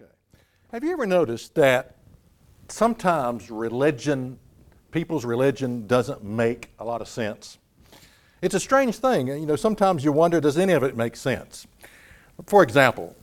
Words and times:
Okay. 0.00 0.10
Have 0.72 0.84
you 0.84 0.92
ever 0.92 1.06
noticed 1.06 1.54
that 1.56 1.96
sometimes 2.68 3.50
religion, 3.50 4.38
people's 4.92 5.24
religion, 5.24 5.86
doesn't 5.86 6.22
make 6.22 6.70
a 6.78 6.84
lot 6.84 7.00
of 7.00 7.08
sense? 7.08 7.58
It's 8.40 8.54
a 8.54 8.60
strange 8.60 8.96
thing. 8.96 9.26
You 9.26 9.46
know, 9.46 9.56
sometimes 9.56 10.04
you 10.04 10.12
wonder, 10.12 10.40
does 10.40 10.56
any 10.56 10.72
of 10.72 10.84
it 10.84 10.96
make 10.96 11.16
sense? 11.16 11.66
For 12.46 12.62
example, 12.62 13.16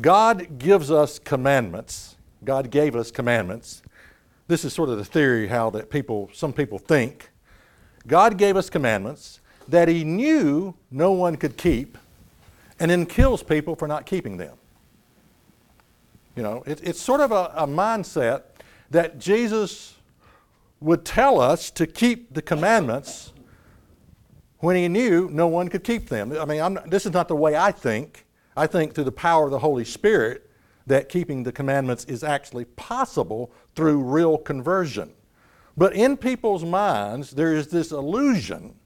God 0.00 0.58
gives 0.58 0.90
us 0.90 1.18
commandments. 1.18 2.16
God 2.44 2.70
gave 2.70 2.96
us 2.96 3.10
commandments. 3.10 3.82
This 4.48 4.64
is 4.64 4.72
sort 4.72 4.88
of 4.88 4.96
the 4.96 5.04
theory 5.04 5.48
how 5.48 5.68
that 5.70 5.90
people, 5.90 6.30
some 6.32 6.52
people 6.52 6.78
think. 6.78 7.30
God 8.06 8.38
gave 8.38 8.56
us 8.56 8.70
commandments 8.70 9.40
that 9.68 9.88
He 9.88 10.04
knew 10.04 10.74
no 10.90 11.12
one 11.12 11.36
could 11.36 11.56
keep, 11.56 11.98
and 12.78 12.90
then 12.90 13.04
kills 13.04 13.42
people 13.42 13.74
for 13.74 13.88
not 13.88 14.06
keeping 14.06 14.36
them. 14.36 14.56
You 16.36 16.42
know, 16.42 16.62
it, 16.66 16.80
it's 16.84 17.00
sort 17.00 17.20
of 17.20 17.32
a, 17.32 17.52
a 17.56 17.66
mindset 17.66 18.42
that 18.90 19.18
Jesus 19.18 19.94
would 20.80 21.04
tell 21.04 21.40
us 21.40 21.70
to 21.72 21.86
keep 21.86 22.34
the 22.34 22.42
commandments 22.42 23.32
when 24.58 24.76
he 24.76 24.88
knew 24.88 25.28
no 25.32 25.46
one 25.46 25.68
could 25.68 25.82
keep 25.82 26.08
them. 26.08 26.32
I 26.38 26.44
mean, 26.44 26.60
I'm, 26.60 26.78
this 26.86 27.06
is 27.06 27.12
not 27.12 27.28
the 27.28 27.36
way 27.36 27.56
I 27.56 27.72
think. 27.72 28.26
I 28.56 28.66
think 28.66 28.94
through 28.94 29.04
the 29.04 29.12
power 29.12 29.46
of 29.46 29.50
the 29.50 29.58
Holy 29.58 29.84
Spirit 29.84 30.50
that 30.86 31.08
keeping 31.08 31.42
the 31.42 31.52
commandments 31.52 32.04
is 32.04 32.22
actually 32.22 32.64
possible 32.64 33.50
through 33.74 34.02
real 34.02 34.38
conversion. 34.38 35.12
But 35.76 35.94
in 35.94 36.16
people's 36.16 36.64
minds, 36.64 37.32
there 37.32 37.54
is 37.54 37.68
this 37.68 37.92
illusion 37.92 38.76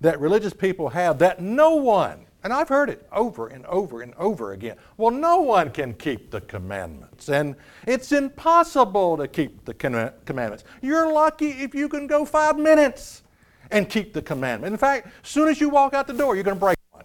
that 0.00 0.20
religious 0.20 0.52
people 0.52 0.90
have 0.90 1.18
that 1.18 1.40
no 1.40 1.74
one 1.74 2.26
and 2.42 2.52
I've 2.52 2.68
heard 2.68 2.90
it 2.90 3.06
over 3.12 3.48
and 3.48 3.66
over 3.66 4.02
and 4.02 4.14
over 4.14 4.52
again. 4.52 4.76
Well, 4.96 5.10
no 5.10 5.40
one 5.40 5.70
can 5.70 5.94
keep 5.94 6.30
the 6.30 6.40
commandments, 6.40 7.28
and 7.28 7.56
it's 7.86 8.12
impossible 8.12 9.16
to 9.18 9.28
keep 9.28 9.64
the 9.64 9.74
commandments. 9.74 10.64
You're 10.80 11.12
lucky 11.12 11.50
if 11.50 11.74
you 11.74 11.88
can 11.88 12.06
go 12.06 12.24
five 12.24 12.58
minutes 12.58 13.22
and 13.70 13.88
keep 13.88 14.12
the 14.12 14.22
commandment. 14.22 14.72
In 14.72 14.78
fact, 14.78 15.08
as 15.22 15.28
soon 15.28 15.48
as 15.48 15.60
you 15.60 15.68
walk 15.68 15.94
out 15.94 16.06
the 16.06 16.12
door, 16.12 16.34
you're 16.34 16.44
going 16.44 16.56
to 16.56 16.60
break 16.60 16.76
one. 16.90 17.04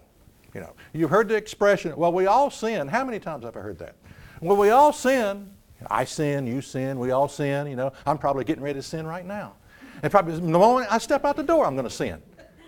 You 0.53 0.61
know, 0.61 0.73
you've 0.93 1.09
heard 1.09 1.27
the 1.27 1.35
expression, 1.35 1.95
well, 1.95 2.11
we 2.11 2.27
all 2.27 2.49
sin. 2.49 2.87
How 2.87 3.03
many 3.03 3.19
times 3.19 3.43
have 3.43 3.55
I 3.55 3.59
heard 3.59 3.77
that? 3.79 3.95
Well, 4.41 4.57
we 4.57 4.69
all 4.69 4.93
sin. 4.93 5.51
I 5.87 6.05
sin, 6.05 6.47
you 6.47 6.61
sin, 6.61 6.97
we 6.97 7.11
all 7.11 7.27
sin. 7.27 7.67
You 7.67 7.75
know, 7.75 7.91
I'm 8.05 8.17
probably 8.17 8.45
getting 8.45 8.63
ready 8.63 8.79
to 8.79 8.83
sin 8.83 9.05
right 9.05 9.25
now. 9.25 9.53
And 10.01 10.11
probably 10.11 10.35
the 10.35 10.41
moment 10.41 10.87
I 10.91 10.97
step 10.97 11.25
out 11.25 11.35
the 11.35 11.43
door, 11.43 11.65
I'm 11.65 11.75
going 11.75 11.87
to 11.87 11.93
sin. 11.93 12.21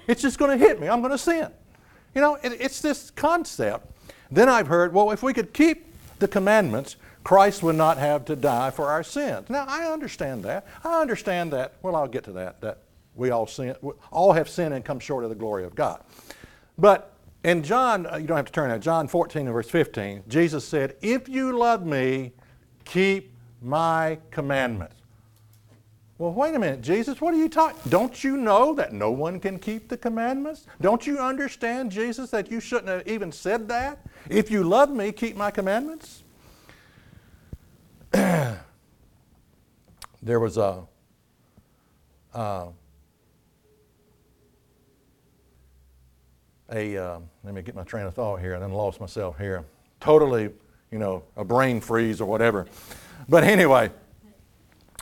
It's 0.08 0.22
just 0.22 0.38
going 0.38 0.58
to 0.58 0.66
hit 0.66 0.80
me. 0.80 0.88
I'm 0.88 1.00
going 1.02 1.12
to 1.12 1.18
sin. 1.18 1.50
You 2.16 2.22
know, 2.22 2.36
it, 2.36 2.54
it's 2.60 2.82
this 2.82 3.12
concept. 3.12 3.92
Then 4.32 4.50
I've 4.50 4.68
heard, 4.68 4.94
well, 4.94 5.12
if 5.12 5.24
we 5.24 5.34
could 5.34 5.54
keep 5.54 5.86
the 6.20 6.28
commandments, 6.28 6.96
Christ 7.24 7.64
would 7.64 7.76
not 7.76 7.98
have 7.98 8.26
to 8.26 8.36
die 8.36 8.72
for 8.72 8.88
our 8.88 9.04
sins. 9.04 9.50
Now, 9.50 9.66
I 9.68 9.92
understand 9.92 10.44
that. 10.44 10.66
I 10.84 11.02
understand 11.02 11.52
that. 11.54 11.74
Well, 11.82 11.96
I'll 11.96 12.08
get 12.08 12.24
to 12.26 12.32
that. 12.34 12.62
That 12.62 12.80
we 13.16 13.32
all 13.32 13.48
sin, 13.48 13.76
all 14.12 14.34
have 14.34 14.48
sinned 14.48 14.74
and 14.74 14.86
come 14.86 15.00
short 15.00 15.24
of 15.24 15.30
the 15.30 15.36
glory 15.36 15.66
of 15.66 15.76
God. 15.76 16.04
But 16.78 17.14
in 17.44 17.64
John, 17.64 18.06
uh, 18.06 18.18
you 18.18 18.28
don't 18.28 18.38
have 18.38 18.46
to 18.46 18.52
turn 18.52 18.70
there. 18.70 18.80
John 18.80 19.08
14 19.08 19.42
and 19.48 19.54
verse 19.54 19.70
15, 19.70 20.24
Jesus 20.28 20.68
said, 20.68 20.96
"If 21.02 21.28
you 21.28 21.58
love 21.58 21.86
me, 21.86 22.34
keep 22.86 23.34
my 23.62 24.20
commandments." 24.32 24.97
Well, 26.20 26.34
wait 26.34 26.56
a 26.56 26.60
minute, 26.60 26.82
Jesus, 26.82 27.22
what 27.22 27.36
are 27.36 27.38
you 27.38 27.48
talking? 27.48 27.80
Don't 27.90 28.24
you 28.24 28.38
know 28.38 28.74
that 28.74 28.92
no 28.92 29.12
one 29.12 29.40
can 29.40 29.60
keep 29.60 29.88
the 29.88 29.98
commandments? 29.98 30.66
Don't 30.82 31.06
you 31.06 31.20
understand, 31.20 31.92
Jesus, 31.92 32.32
that 32.32 32.50
you 32.50 32.60
shouldn't 32.60 32.88
have 32.88 33.08
even 33.08 33.32
said 33.32 33.68
that? 33.68 34.00
If 34.28 34.50
you 34.50 34.64
love 34.64 34.90
me, 34.90 35.12
keep 35.12 35.36
my 35.36 35.52
commandments. 35.52 36.24
there 38.12 38.60
was 40.24 40.58
a 40.58 40.86
uh, 42.34 42.68
a 46.72 46.98
uh, 46.98 47.20
let 47.44 47.54
me 47.54 47.62
get 47.62 47.76
my 47.76 47.84
train 47.84 48.08
of 48.08 48.16
thought 48.16 48.40
here, 48.40 48.56
and 48.56 48.64
then 48.64 48.72
lost 48.72 49.00
myself 49.00 49.38
here. 49.38 49.66
Totally, 50.00 50.50
you 50.92 50.98
know, 50.98 51.24
a 51.36 51.46
brain 51.46 51.80
freeze 51.80 52.20
or 52.20 52.26
whatever. 52.28 52.66
But 53.30 53.44
anyway. 53.44 53.92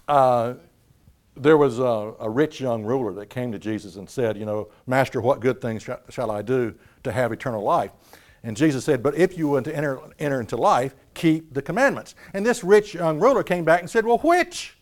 Uh, 0.07 0.55
there 1.37 1.57
was 1.57 1.79
a, 1.79 2.13
a, 2.19 2.29
rich 2.29 2.61
young 2.61 2.83
ruler 2.83 3.13
that 3.13 3.29
came 3.29 3.51
to 3.51 3.59
Jesus 3.59 3.97
and 3.97 4.09
said, 4.09 4.37
You 4.37 4.45
know, 4.45 4.69
Master, 4.87 5.21
what 5.21 5.39
good 5.39 5.61
things 5.61 5.83
sh- 5.83 5.89
shall 6.09 6.31
I 6.31 6.41
do 6.41 6.73
to 7.03 7.11
have 7.11 7.31
eternal 7.31 7.61
life? 7.61 7.91
And 8.43 8.55
Jesus 8.55 8.85
said, 8.85 9.03
But 9.03 9.15
if 9.15 9.37
you 9.37 9.49
want 9.49 9.65
to 9.65 9.75
enter, 9.75 9.99
enter 10.19 10.39
into 10.39 10.55
life, 10.55 10.95
keep 11.13 11.53
the 11.53 11.61
commandments. 11.61 12.15
And 12.33 12.45
this 12.45 12.63
rich 12.63 12.93
young 12.93 13.19
ruler 13.19 13.43
came 13.43 13.65
back 13.65 13.81
and 13.81 13.89
said, 13.89 14.05
Well, 14.05 14.19
which? 14.19 14.77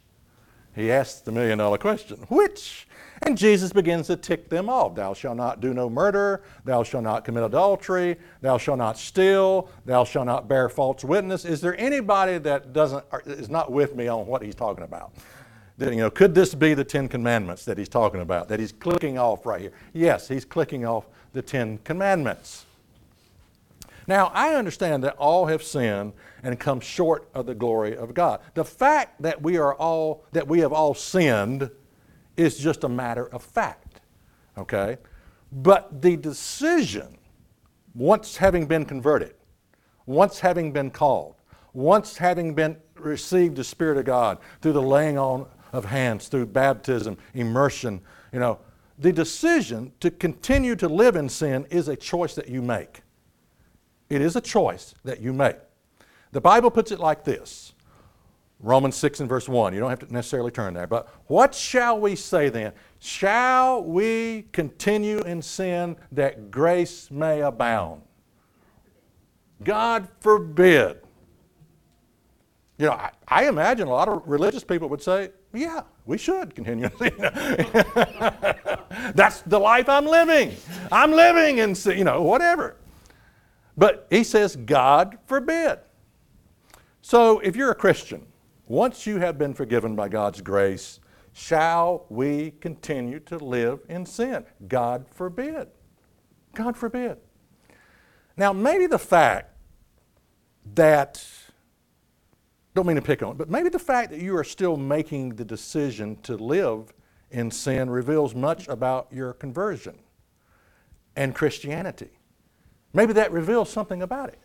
He 0.75 0.91
asked 0.91 1.25
the 1.25 1.31
million 1.31 1.57
dollar 1.57 1.77
question, 1.77 2.17
Which? 2.29 2.87
And 3.25 3.37
Jesus 3.37 3.71
begins 3.71 4.07
to 4.07 4.17
tick 4.17 4.49
them 4.49 4.69
off. 4.69 4.95
Thou 4.95 5.13
shalt 5.13 5.37
not 5.37 5.61
do 5.61 5.73
no 5.73 5.89
murder. 5.89 6.43
Thou 6.65 6.83
shalt 6.83 7.05
not 7.05 7.23
commit 7.23 7.43
adultery. 7.43 8.17
Thou 8.41 8.57
shalt 8.57 8.79
not 8.79 8.97
steal. 8.97 9.69
Thou 9.85 10.03
shalt 10.03 10.25
not 10.25 10.49
bear 10.49 10.67
false 10.67 11.05
witness. 11.05 11.45
Is 11.45 11.61
there 11.61 11.79
anybody 11.79 12.37
that 12.39 12.73
doesn't 12.73 13.05
is 13.25 13.49
not 13.49 13.71
with 13.71 13.95
me 13.95 14.09
on 14.09 14.27
what 14.27 14.41
he's 14.41 14.55
talking 14.55 14.83
about? 14.83 15.13
That, 15.77 15.91
you 15.91 15.99
know, 15.99 16.09
could 16.09 16.35
this 16.35 16.53
be 16.53 16.73
the 16.73 16.83
Ten 16.83 17.07
Commandments 17.07 17.65
that 17.65 17.77
he's 17.77 17.89
talking 17.89 18.21
about, 18.21 18.47
that 18.49 18.59
he's 18.59 18.71
clicking 18.71 19.17
off 19.17 19.45
right 19.45 19.61
here? 19.61 19.71
Yes, 19.93 20.27
he's 20.27 20.45
clicking 20.45 20.85
off 20.85 21.05
the 21.33 21.41
Ten 21.41 21.79
Commandments. 21.79 22.65
Now, 24.07 24.31
I 24.33 24.55
understand 24.55 25.03
that 25.03 25.15
all 25.15 25.45
have 25.45 25.63
sinned 25.63 26.13
and 26.43 26.59
come 26.59 26.79
short 26.79 27.27
of 27.33 27.45
the 27.45 27.55
glory 27.55 27.95
of 27.95 28.13
God. 28.13 28.41
The 28.53 28.65
fact 28.65 29.21
that 29.21 29.41
we 29.41 29.57
are 29.57 29.73
all, 29.75 30.25
that 30.33 30.47
we 30.47 30.59
have 30.59 30.73
all 30.73 30.93
sinned 30.93 31.69
is 32.35 32.57
just 32.57 32.83
a 32.83 32.89
matter 32.89 33.27
of 33.27 33.41
fact, 33.41 34.01
okay? 34.57 34.97
But 35.51 36.01
the 36.01 36.17
decision, 36.17 37.17
once 37.95 38.37
having 38.37 38.65
been 38.65 38.85
converted, 38.85 39.35
once 40.05 40.39
having 40.39 40.73
been 40.73 40.91
called, 40.91 41.35
once 41.73 42.17
having 42.17 42.53
been 42.53 42.77
received 42.95 43.55
the 43.55 43.63
Spirit 43.63 43.97
of 43.97 44.05
God 44.05 44.37
through 44.61 44.73
the 44.73 44.81
laying 44.81 45.17
on 45.17 45.45
of 45.73 45.85
hands 45.85 46.27
through 46.29 46.45
baptism, 46.45 47.17
immersion. 47.33 47.99
You 48.31 48.39
know, 48.39 48.59
the 48.97 49.11
decision 49.11 49.91
to 49.99 50.09
continue 50.09 50.75
to 50.77 50.87
live 50.87 51.15
in 51.15 51.27
sin 51.27 51.65
is 51.69 51.87
a 51.87 51.95
choice 51.95 52.35
that 52.35 52.47
you 52.47 52.61
make. 52.61 53.01
It 54.09 54.21
is 54.21 54.35
a 54.35 54.41
choice 54.41 54.93
that 55.03 55.19
you 55.19 55.33
make. 55.33 55.57
The 56.31 56.41
Bible 56.41 56.71
puts 56.71 56.91
it 56.91 56.99
like 56.99 57.23
this 57.23 57.73
Romans 58.59 58.95
6 58.95 59.19
and 59.19 59.29
verse 59.29 59.49
1. 59.49 59.73
You 59.73 59.79
don't 59.79 59.89
have 59.89 59.99
to 59.99 60.13
necessarily 60.13 60.51
turn 60.51 60.73
there. 60.73 60.87
But 60.87 61.09
what 61.27 61.53
shall 61.53 61.99
we 61.99 62.15
say 62.15 62.49
then? 62.49 62.71
Shall 62.99 63.83
we 63.83 64.45
continue 64.53 65.19
in 65.19 65.41
sin 65.41 65.97
that 66.13 66.49
grace 66.49 67.11
may 67.11 67.41
abound? 67.41 68.03
God 69.63 70.07
forbid. 70.21 70.99
You 72.77 72.87
know, 72.87 72.93
I, 72.93 73.11
I, 73.27 73.47
imagine 73.47 73.87
a 73.87 73.91
lot 73.91 74.07
of 74.07 74.23
religious 74.25 74.63
people 74.63 74.89
would 74.89 75.01
say, 75.01 75.31
yeah, 75.53 75.81
we 76.05 76.17
should 76.17 76.55
continue. 76.55 76.89
That's 79.13 79.41
the 79.41 79.59
life 79.59 79.87
I'm 79.87 80.05
living. 80.05 80.55
I'm 80.91 81.11
living 81.11 81.59
in, 81.59 81.75
you 81.97 82.03
know, 82.03 82.23
whatever. 82.23 82.77
But 83.77 84.07
he 84.09 84.23
says, 84.23 84.55
God 84.55 85.17
forbid. 85.25 85.79
So 87.01 87.39
if 87.39 87.55
you're 87.55 87.71
a 87.71 87.75
Christian, 87.75 88.25
once 88.67 89.05
you 89.05 89.19
have 89.19 89.37
been 89.37 89.53
forgiven 89.53 89.95
by 89.95 90.09
God's 90.09 90.41
grace, 90.41 90.99
shall 91.33 92.05
we 92.09 92.51
continue 92.59 93.19
to 93.21 93.37
live 93.37 93.79
in 93.89 94.05
sin? 94.05 94.45
God 94.67 95.05
forbid. 95.11 95.67
God 96.55 96.77
forbid. 96.77 97.17
Now, 98.37 98.53
maybe 98.53 98.87
the 98.87 98.99
fact 98.99 99.55
that 100.73 101.23
don't 102.73 102.87
mean 102.87 102.95
to 102.95 103.01
pick 103.01 103.21
on 103.21 103.31
it, 103.31 103.37
but 103.37 103.49
maybe 103.49 103.69
the 103.69 103.79
fact 103.79 104.09
that 104.11 104.19
you 104.19 104.35
are 104.35 104.43
still 104.43 104.77
making 104.77 105.35
the 105.35 105.45
decision 105.45 106.17
to 106.23 106.35
live 106.35 106.93
in 107.29 107.51
sin 107.51 107.89
reveals 107.89 108.33
much 108.33 108.67
about 108.67 109.07
your 109.11 109.33
conversion 109.33 109.97
and 111.15 111.35
Christianity. 111.35 112.09
Maybe 112.93 113.13
that 113.13 113.31
reveals 113.31 113.69
something 113.69 114.01
about 114.01 114.29
it. 114.29 114.39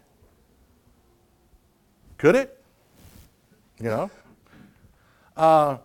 Could 2.17 2.35
it? 2.35 2.63
You 3.79 3.87
know? 3.87 4.11
Uh, 5.37 5.79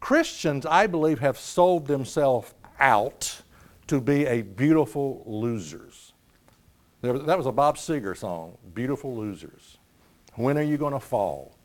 Christians, 0.00 0.64
I 0.64 0.86
believe, 0.86 1.18
have 1.18 1.38
sold 1.38 1.86
themselves 1.86 2.54
out 2.78 3.42
to 3.88 4.00
be 4.00 4.26
a 4.26 4.42
beautiful 4.42 5.22
losers. 5.26 6.12
There, 7.00 7.18
that 7.18 7.36
was 7.36 7.46
a 7.46 7.52
Bob 7.52 7.76
Seger 7.76 8.16
song, 8.16 8.56
Beautiful 8.74 9.16
Losers. 9.16 9.78
When 10.34 10.56
are 10.56 10.62
you 10.62 10.76
going 10.76 10.92
to 10.92 11.00
fall? 11.00 11.56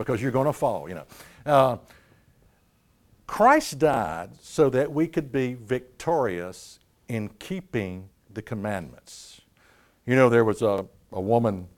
Because 0.00 0.22
you're 0.22 0.32
going 0.32 0.46
to 0.46 0.52
fall, 0.52 0.88
you 0.88 0.94
know. 0.94 1.04
Uh, 1.44 1.76
Christ 3.26 3.78
died 3.78 4.30
so 4.40 4.70
that 4.70 4.90
we 4.90 5.06
could 5.06 5.30
be 5.30 5.52
victorious 5.52 6.78
in 7.08 7.28
keeping 7.38 8.08
the 8.32 8.40
commandments. 8.40 9.42
You 10.06 10.16
know, 10.16 10.30
there 10.30 10.46
was 10.46 10.62
a, 10.62 10.86
a 11.12 11.20
woman 11.20 11.68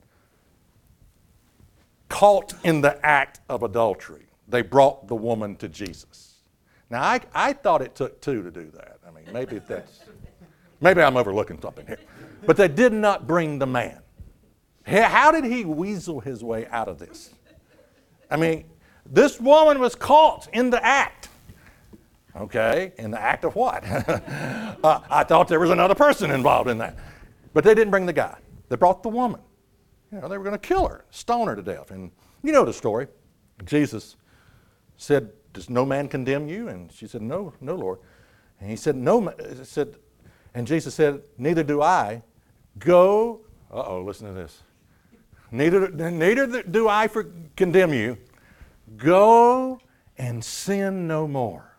caught 2.07 2.53
in 2.63 2.79
the 2.79 2.97
act 3.05 3.41
of 3.49 3.61
adultery. 3.61 4.27
They 4.47 4.61
brought 4.61 5.09
the 5.09 5.15
woman 5.15 5.57
to 5.57 5.67
Jesus. 5.67 6.35
Now, 6.89 7.01
I, 7.03 7.19
I 7.33 7.51
thought 7.51 7.81
it 7.81 7.93
took 7.93 8.21
two 8.21 8.41
to 8.41 8.51
do 8.51 8.71
that. 8.71 8.99
I 9.05 9.11
mean, 9.11 9.25
maybe 9.33 9.59
that's, 9.59 9.99
maybe 10.79 11.01
I'm 11.01 11.17
overlooking 11.17 11.59
something 11.61 11.85
here. 11.85 11.99
But 12.45 12.55
they 12.55 12.69
did 12.69 12.93
not 12.93 13.27
bring 13.27 13.59
the 13.59 13.67
man. 13.67 13.99
How 14.85 15.31
did 15.31 15.43
he 15.43 15.65
weasel 15.65 16.21
his 16.21 16.41
way 16.41 16.67
out 16.67 16.87
of 16.87 16.99
this? 16.99 17.33
I 18.33 18.35
mean, 18.35 18.65
this 19.05 19.39
woman 19.39 19.79
was 19.79 19.93
caught 19.93 20.47
in 20.51 20.71
the 20.71 20.83
act. 20.83 21.29
Okay, 22.35 22.93
in 22.97 23.11
the 23.11 23.21
act 23.21 23.45
of 23.45 23.55
what? 23.55 23.83
uh, 23.87 25.01
I 25.07 25.23
thought 25.23 25.47
there 25.47 25.59
was 25.59 25.69
another 25.69 25.93
person 25.93 26.31
involved 26.31 26.67
in 26.67 26.79
that. 26.79 26.97
But 27.53 27.63
they 27.63 27.75
didn't 27.75 27.91
bring 27.91 28.07
the 28.07 28.13
guy. 28.13 28.35
They 28.69 28.75
brought 28.75 29.03
the 29.03 29.09
woman. 29.09 29.39
You 30.11 30.19
know, 30.19 30.27
they 30.27 30.39
were 30.39 30.43
going 30.43 30.59
to 30.59 30.67
kill 30.67 30.87
her, 30.87 31.05
stone 31.11 31.47
her 31.47 31.55
to 31.55 31.61
death. 31.61 31.91
And 31.91 32.09
you 32.41 32.51
know 32.51 32.65
the 32.65 32.73
story. 32.73 33.05
Jesus 33.65 34.15
said, 34.97 35.29
Does 35.53 35.69
no 35.69 35.85
man 35.85 36.07
condemn 36.07 36.47
you? 36.47 36.69
And 36.69 36.91
she 36.91 37.05
said, 37.05 37.21
No, 37.21 37.53
no, 37.61 37.75
Lord. 37.75 37.99
And 38.59 38.67
he 38.67 38.75
said, 38.75 38.95
No, 38.95 39.31
said, 39.61 39.95
and 40.55 40.65
Jesus 40.65 40.95
said, 40.95 41.21
Neither 41.37 41.63
do 41.63 41.83
I. 41.83 42.23
Go, 42.79 43.41
uh 43.71 43.83
oh, 43.85 44.01
listen 44.01 44.25
to 44.25 44.33
this. 44.33 44.63
Neither, 45.53 45.87
neither 45.89 46.63
do 46.63 46.89
I 46.89 47.07
for, 47.07 47.27
condemn 47.55 47.93
you. 47.93 48.17
Go 48.97 49.79
and 50.17 50.43
sin 50.43 51.07
no 51.07 51.27
more. 51.27 51.77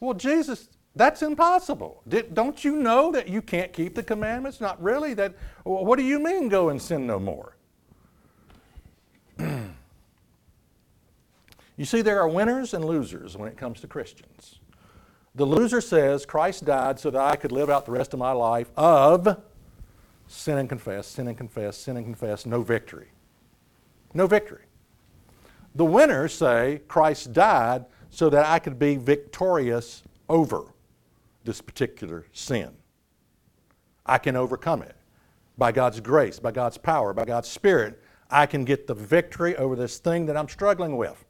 Well, 0.00 0.12
Jesus, 0.12 0.68
that's 0.94 1.22
impossible. 1.22 2.02
Did, 2.06 2.34
don't 2.34 2.62
you 2.62 2.76
know 2.76 3.10
that 3.12 3.26
you 3.26 3.40
can't 3.40 3.72
keep 3.72 3.94
the 3.94 4.02
commandments? 4.02 4.60
Not 4.60 4.80
really. 4.82 5.14
That. 5.14 5.34
What 5.64 5.96
do 5.96 6.04
you 6.04 6.18
mean, 6.18 6.50
go 6.50 6.68
and 6.68 6.80
sin 6.80 7.06
no 7.06 7.18
more? 7.18 7.56
you 9.38 9.74
see, 11.84 12.02
there 12.02 12.20
are 12.20 12.28
winners 12.28 12.74
and 12.74 12.84
losers 12.84 13.34
when 13.34 13.48
it 13.48 13.56
comes 13.56 13.80
to 13.80 13.86
Christians. 13.86 14.58
The 15.34 15.46
loser 15.46 15.80
says, 15.80 16.26
Christ 16.26 16.66
died 16.66 17.00
so 17.00 17.08
that 17.08 17.22
I 17.22 17.36
could 17.36 17.50
live 17.50 17.70
out 17.70 17.86
the 17.86 17.92
rest 17.92 18.12
of 18.12 18.18
my 18.18 18.32
life 18.32 18.70
of 18.76 19.42
sin 20.26 20.58
and 20.58 20.68
confess, 20.68 21.06
sin 21.06 21.28
and 21.28 21.36
confess, 21.36 21.76
sin 21.76 21.96
and 21.96 22.06
confess, 22.06 22.46
no 22.46 22.62
victory. 22.62 23.08
No 24.14 24.26
victory. 24.26 24.64
The 25.74 25.84
winners 25.84 26.34
say, 26.34 26.82
Christ 26.88 27.32
died 27.32 27.86
so 28.10 28.28
that 28.30 28.46
I 28.46 28.58
could 28.58 28.78
be 28.78 28.96
victorious 28.96 30.02
over 30.28 30.64
this 31.44 31.60
particular 31.60 32.26
sin. 32.32 32.70
I 34.04 34.18
can 34.18 34.36
overcome 34.36 34.82
it. 34.82 34.96
By 35.58 35.72
God's 35.72 36.00
grace, 36.00 36.38
by 36.38 36.50
God's 36.50 36.78
power, 36.78 37.12
by 37.12 37.24
God's 37.24 37.48
Spirit, 37.48 38.02
I 38.30 38.46
can 38.46 38.64
get 38.64 38.86
the 38.86 38.94
victory 38.94 39.56
over 39.56 39.76
this 39.76 39.98
thing 39.98 40.26
that 40.26 40.36
I'm 40.36 40.48
struggling 40.48 40.96
with. 40.96 41.24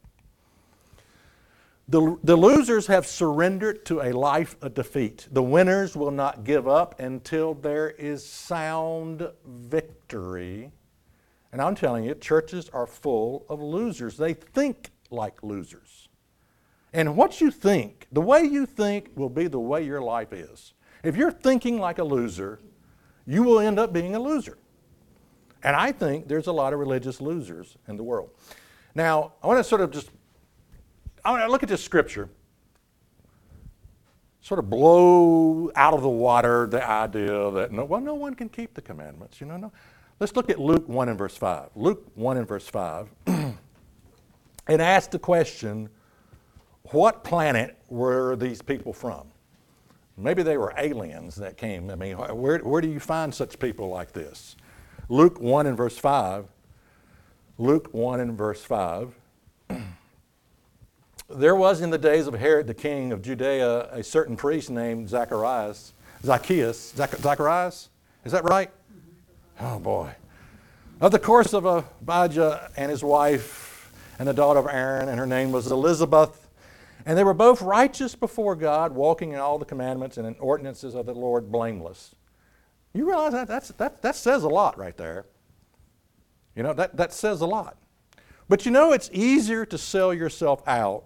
The, 1.92 2.16
the 2.24 2.36
losers 2.36 2.86
have 2.86 3.06
surrendered 3.06 3.84
to 3.84 4.00
a 4.00 4.12
life 4.12 4.56
of 4.62 4.72
defeat. 4.72 5.28
The 5.30 5.42
winners 5.42 5.94
will 5.94 6.10
not 6.10 6.42
give 6.42 6.66
up 6.66 6.98
until 6.98 7.52
there 7.52 7.90
is 7.90 8.24
sound 8.24 9.28
victory. 9.46 10.72
And 11.52 11.60
I'm 11.60 11.74
telling 11.74 12.04
you, 12.04 12.14
churches 12.14 12.70
are 12.70 12.86
full 12.86 13.44
of 13.50 13.60
losers. 13.60 14.16
They 14.16 14.32
think 14.32 14.90
like 15.10 15.42
losers. 15.42 16.08
And 16.94 17.14
what 17.14 17.42
you 17.42 17.50
think, 17.50 18.06
the 18.10 18.22
way 18.22 18.42
you 18.42 18.64
think, 18.64 19.10
will 19.14 19.28
be 19.28 19.46
the 19.46 19.60
way 19.60 19.84
your 19.84 20.00
life 20.00 20.32
is. 20.32 20.72
If 21.04 21.14
you're 21.14 21.30
thinking 21.30 21.78
like 21.78 21.98
a 21.98 22.04
loser, 22.04 22.58
you 23.26 23.42
will 23.42 23.60
end 23.60 23.78
up 23.78 23.92
being 23.92 24.14
a 24.14 24.18
loser. 24.18 24.56
And 25.62 25.76
I 25.76 25.92
think 25.92 26.26
there's 26.26 26.46
a 26.46 26.52
lot 26.52 26.72
of 26.72 26.78
religious 26.78 27.20
losers 27.20 27.76
in 27.86 27.98
the 27.98 28.02
world. 28.02 28.30
Now, 28.94 29.34
I 29.42 29.46
want 29.46 29.58
to 29.58 29.64
sort 29.64 29.82
of 29.82 29.90
just 29.90 30.08
I 31.24 31.30
want 31.30 31.42
to 31.44 31.50
look 31.50 31.62
at 31.62 31.68
this 31.68 31.84
scripture, 31.84 32.28
sort 34.40 34.58
of 34.58 34.68
blow 34.68 35.70
out 35.76 35.94
of 35.94 36.02
the 36.02 36.08
water 36.08 36.66
the 36.66 36.86
idea 36.86 37.50
that 37.52 37.70
no, 37.70 37.84
well, 37.84 38.00
no 38.00 38.14
one 38.14 38.34
can 38.34 38.48
keep 38.48 38.74
the 38.74 38.82
commandments. 38.82 39.40
You 39.40 39.46
know, 39.46 39.56
no. 39.56 39.72
Let's 40.18 40.36
look 40.36 40.50
at 40.50 40.58
Luke 40.58 40.88
1 40.88 41.08
and 41.08 41.18
verse 41.18 41.36
5. 41.36 41.70
Luke 41.74 42.04
1 42.14 42.36
and 42.36 42.46
verse 42.46 42.68
5. 42.68 43.08
and 43.26 43.56
ask 44.68 45.10
the 45.10 45.18
question 45.18 45.88
what 46.90 47.24
planet 47.24 47.78
were 47.88 48.36
these 48.36 48.60
people 48.60 48.92
from? 48.92 49.28
Maybe 50.16 50.42
they 50.42 50.58
were 50.58 50.74
aliens 50.76 51.36
that 51.36 51.56
came. 51.56 51.90
I 51.90 51.94
mean, 51.94 52.16
where, 52.16 52.58
where 52.58 52.80
do 52.80 52.88
you 52.88 53.00
find 53.00 53.34
such 53.34 53.58
people 53.58 53.88
like 53.88 54.12
this? 54.12 54.56
Luke 55.08 55.40
1 55.40 55.66
and 55.66 55.76
verse 55.76 55.96
5. 55.96 56.46
Luke 57.58 57.88
1 57.92 58.20
and 58.20 58.36
verse 58.36 58.62
5. 58.62 59.14
There 61.34 61.56
was 61.56 61.80
in 61.80 61.90
the 61.90 61.98
days 61.98 62.26
of 62.26 62.34
Herod 62.34 62.66
the 62.66 62.74
king 62.74 63.12
of 63.12 63.22
Judea 63.22 63.88
a 63.92 64.02
certain 64.02 64.36
priest 64.36 64.70
named 64.70 65.08
Zacharias, 65.08 65.92
Zacchaeus, 66.24 66.92
Zach, 66.96 67.10
Zacharias, 67.16 67.88
is 68.24 68.32
that 68.32 68.44
right? 68.44 68.70
Oh 69.60 69.78
boy. 69.78 70.14
Of 71.00 71.12
the 71.12 71.18
course 71.18 71.52
of 71.52 71.66
Abijah 71.66 72.70
and 72.76 72.90
his 72.90 73.02
wife 73.02 73.92
and 74.18 74.28
the 74.28 74.32
daughter 74.32 74.60
of 74.60 74.66
Aaron, 74.66 75.08
and 75.08 75.18
her 75.18 75.26
name 75.26 75.50
was 75.50 75.70
Elizabeth. 75.70 76.48
And 77.04 77.18
they 77.18 77.24
were 77.24 77.34
both 77.34 77.60
righteous 77.60 78.14
before 78.14 78.54
God, 78.54 78.92
walking 78.92 79.32
in 79.32 79.40
all 79.40 79.58
the 79.58 79.64
commandments 79.64 80.16
and 80.16 80.36
ordinances 80.38 80.94
of 80.94 81.06
the 81.06 81.14
Lord 81.14 81.50
blameless. 81.50 82.14
You 82.94 83.08
realize 83.08 83.32
that 83.32 83.48
that's, 83.48 83.68
that, 83.70 84.02
that 84.02 84.14
says 84.14 84.44
a 84.44 84.48
lot 84.48 84.78
right 84.78 84.96
there. 84.96 85.26
You 86.54 86.62
know, 86.62 86.72
that, 86.74 86.96
that 86.96 87.12
says 87.12 87.40
a 87.40 87.46
lot. 87.46 87.76
But 88.48 88.64
you 88.64 88.70
know, 88.70 88.92
it's 88.92 89.10
easier 89.12 89.64
to 89.66 89.78
sell 89.78 90.14
yourself 90.14 90.62
out 90.68 91.04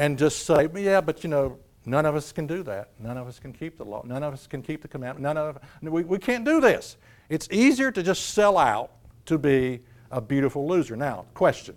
and 0.00 0.18
just 0.18 0.46
say, 0.46 0.66
yeah, 0.76 1.02
but 1.02 1.22
you 1.22 1.28
know, 1.28 1.58
none 1.84 2.06
of 2.06 2.16
us 2.16 2.32
can 2.32 2.46
do 2.46 2.62
that. 2.62 2.88
None 2.98 3.18
of 3.18 3.28
us 3.28 3.38
can 3.38 3.52
keep 3.52 3.76
the 3.76 3.84
law. 3.84 4.02
None 4.02 4.22
of 4.22 4.32
us 4.32 4.46
can 4.46 4.62
keep 4.62 4.80
the 4.80 4.88
commandment. 4.88 5.22
None 5.22 5.36
of 5.36 5.58
we, 5.82 6.04
we 6.04 6.18
can't 6.18 6.42
do 6.42 6.58
this. 6.58 6.96
It's 7.28 7.46
easier 7.50 7.92
to 7.92 8.02
just 8.02 8.30
sell 8.30 8.56
out 8.56 8.92
to 9.26 9.36
be 9.36 9.80
a 10.10 10.22
beautiful 10.22 10.66
loser. 10.66 10.96
Now, 10.96 11.26
question 11.34 11.76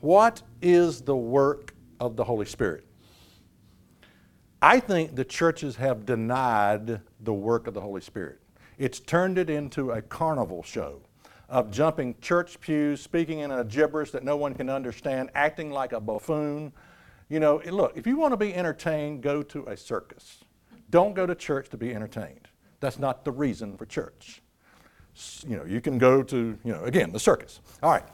What 0.00 0.42
is 0.60 1.00
the 1.00 1.16
work 1.16 1.74
of 1.98 2.14
the 2.14 2.24
Holy 2.24 2.44
Spirit? 2.44 2.84
I 4.60 4.78
think 4.78 5.16
the 5.16 5.24
churches 5.24 5.74
have 5.76 6.04
denied 6.04 7.00
the 7.20 7.32
work 7.32 7.66
of 7.66 7.72
the 7.72 7.80
Holy 7.80 8.02
Spirit. 8.02 8.38
It's 8.76 9.00
turned 9.00 9.38
it 9.38 9.48
into 9.48 9.92
a 9.92 10.02
carnival 10.02 10.62
show 10.62 11.00
of 11.48 11.70
jumping 11.70 12.16
church 12.20 12.60
pews, 12.60 13.00
speaking 13.00 13.38
in 13.38 13.50
a 13.50 13.64
gibberish 13.64 14.10
that 14.10 14.24
no 14.24 14.36
one 14.36 14.52
can 14.52 14.68
understand, 14.68 15.30
acting 15.34 15.70
like 15.70 15.92
a 15.92 16.00
buffoon, 16.00 16.72
you 17.32 17.40
know, 17.40 17.62
look, 17.64 17.96
if 17.96 18.06
you 18.06 18.18
want 18.18 18.32
to 18.34 18.36
be 18.36 18.54
entertained, 18.54 19.22
go 19.22 19.42
to 19.42 19.64
a 19.64 19.74
circus. 19.74 20.44
Don't 20.90 21.14
go 21.14 21.24
to 21.24 21.34
church 21.34 21.70
to 21.70 21.78
be 21.78 21.94
entertained. 21.94 22.46
That's 22.80 22.98
not 22.98 23.24
the 23.24 23.32
reason 23.32 23.78
for 23.78 23.86
church. 23.86 24.42
You 25.48 25.56
know, 25.56 25.64
you 25.64 25.80
can 25.80 25.96
go 25.96 26.22
to, 26.22 26.58
you 26.62 26.72
know, 26.72 26.84
again, 26.84 27.10
the 27.10 27.18
circus. 27.18 27.60
All 27.82 27.90
right. 27.90 28.04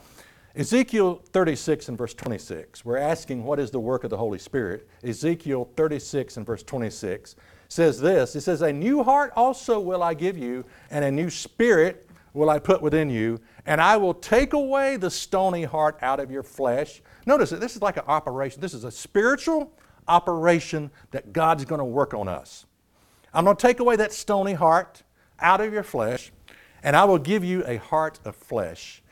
Ezekiel 0.55 1.21
36 1.33 1.89
and 1.89 1.97
verse 1.97 2.13
26, 2.13 2.85
we're 2.85 2.97
asking 2.97 3.43
what 3.43 3.59
is 3.59 3.71
the 3.71 3.79
work 3.79 4.05
of 4.05 4.09
the 4.09 4.17
Holy 4.17 4.39
Spirit. 4.39 4.87
Ezekiel 5.03 5.69
36 5.75 6.37
and 6.37 6.45
verse 6.45 6.63
26 6.63 7.35
says 7.67 7.99
this 7.99 8.37
It 8.37 8.41
says, 8.41 8.61
A 8.61 8.71
new 8.71 9.03
heart 9.03 9.33
also 9.35 9.81
will 9.81 10.01
I 10.01 10.13
give 10.13 10.37
you, 10.37 10.63
and 10.89 11.03
a 11.03 11.11
new 11.11 11.29
spirit 11.29 12.09
will 12.33 12.49
I 12.49 12.57
put 12.59 12.81
within 12.81 13.09
you, 13.09 13.41
and 13.65 13.81
I 13.81 13.97
will 13.97 14.13
take 14.13 14.53
away 14.53 14.95
the 14.95 15.11
stony 15.11 15.63
heart 15.63 15.99
out 16.01 16.21
of 16.21 16.31
your 16.31 16.43
flesh, 16.43 17.01
Notice 17.29 17.51
that 17.51 17.59
this 17.59 17.75
is 17.75 17.81
like 17.83 17.97
an 17.97 18.05
operation. 18.07 18.59
This 18.59 18.73
is 18.73 18.85
a 18.85 18.89
spiritual 18.91 19.71
operation 20.07 20.89
that 21.11 21.31
God's 21.31 21.63
going 21.63 21.77
to 21.77 21.85
work 21.85 22.15
on 22.15 22.27
us. 22.27 22.65
I'm 23.35 23.45
going 23.45 23.55
to 23.55 23.61
take 23.61 23.79
away 23.79 23.97
that 23.97 24.11
stony 24.13 24.53
heart 24.53 25.03
out 25.39 25.61
of 25.61 25.71
your 25.71 25.83
flesh, 25.83 26.31
and 26.81 26.95
I 26.95 27.05
will 27.05 27.19
give 27.19 27.43
you 27.43 27.63
a 27.67 27.77
heart 27.77 28.19
of 28.25 28.35
flesh. 28.35 29.03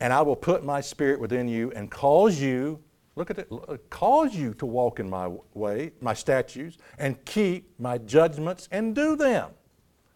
And 0.00 0.12
I 0.12 0.22
will 0.22 0.34
put 0.34 0.64
my 0.64 0.80
spirit 0.80 1.20
within 1.20 1.46
you 1.46 1.70
and 1.76 1.88
cause 1.92 2.40
you, 2.40 2.80
look 3.14 3.30
at 3.30 3.38
it, 3.38 3.48
uh, 3.52 3.76
cause 3.88 4.34
you 4.34 4.54
to 4.54 4.66
walk 4.66 4.98
in 4.98 5.08
my 5.08 5.30
way, 5.54 5.92
my 6.00 6.12
statutes, 6.12 6.78
and 6.98 7.24
keep 7.24 7.78
my 7.78 7.98
judgments 7.98 8.68
and 8.72 8.96
do 8.96 9.14
them. 9.14 9.52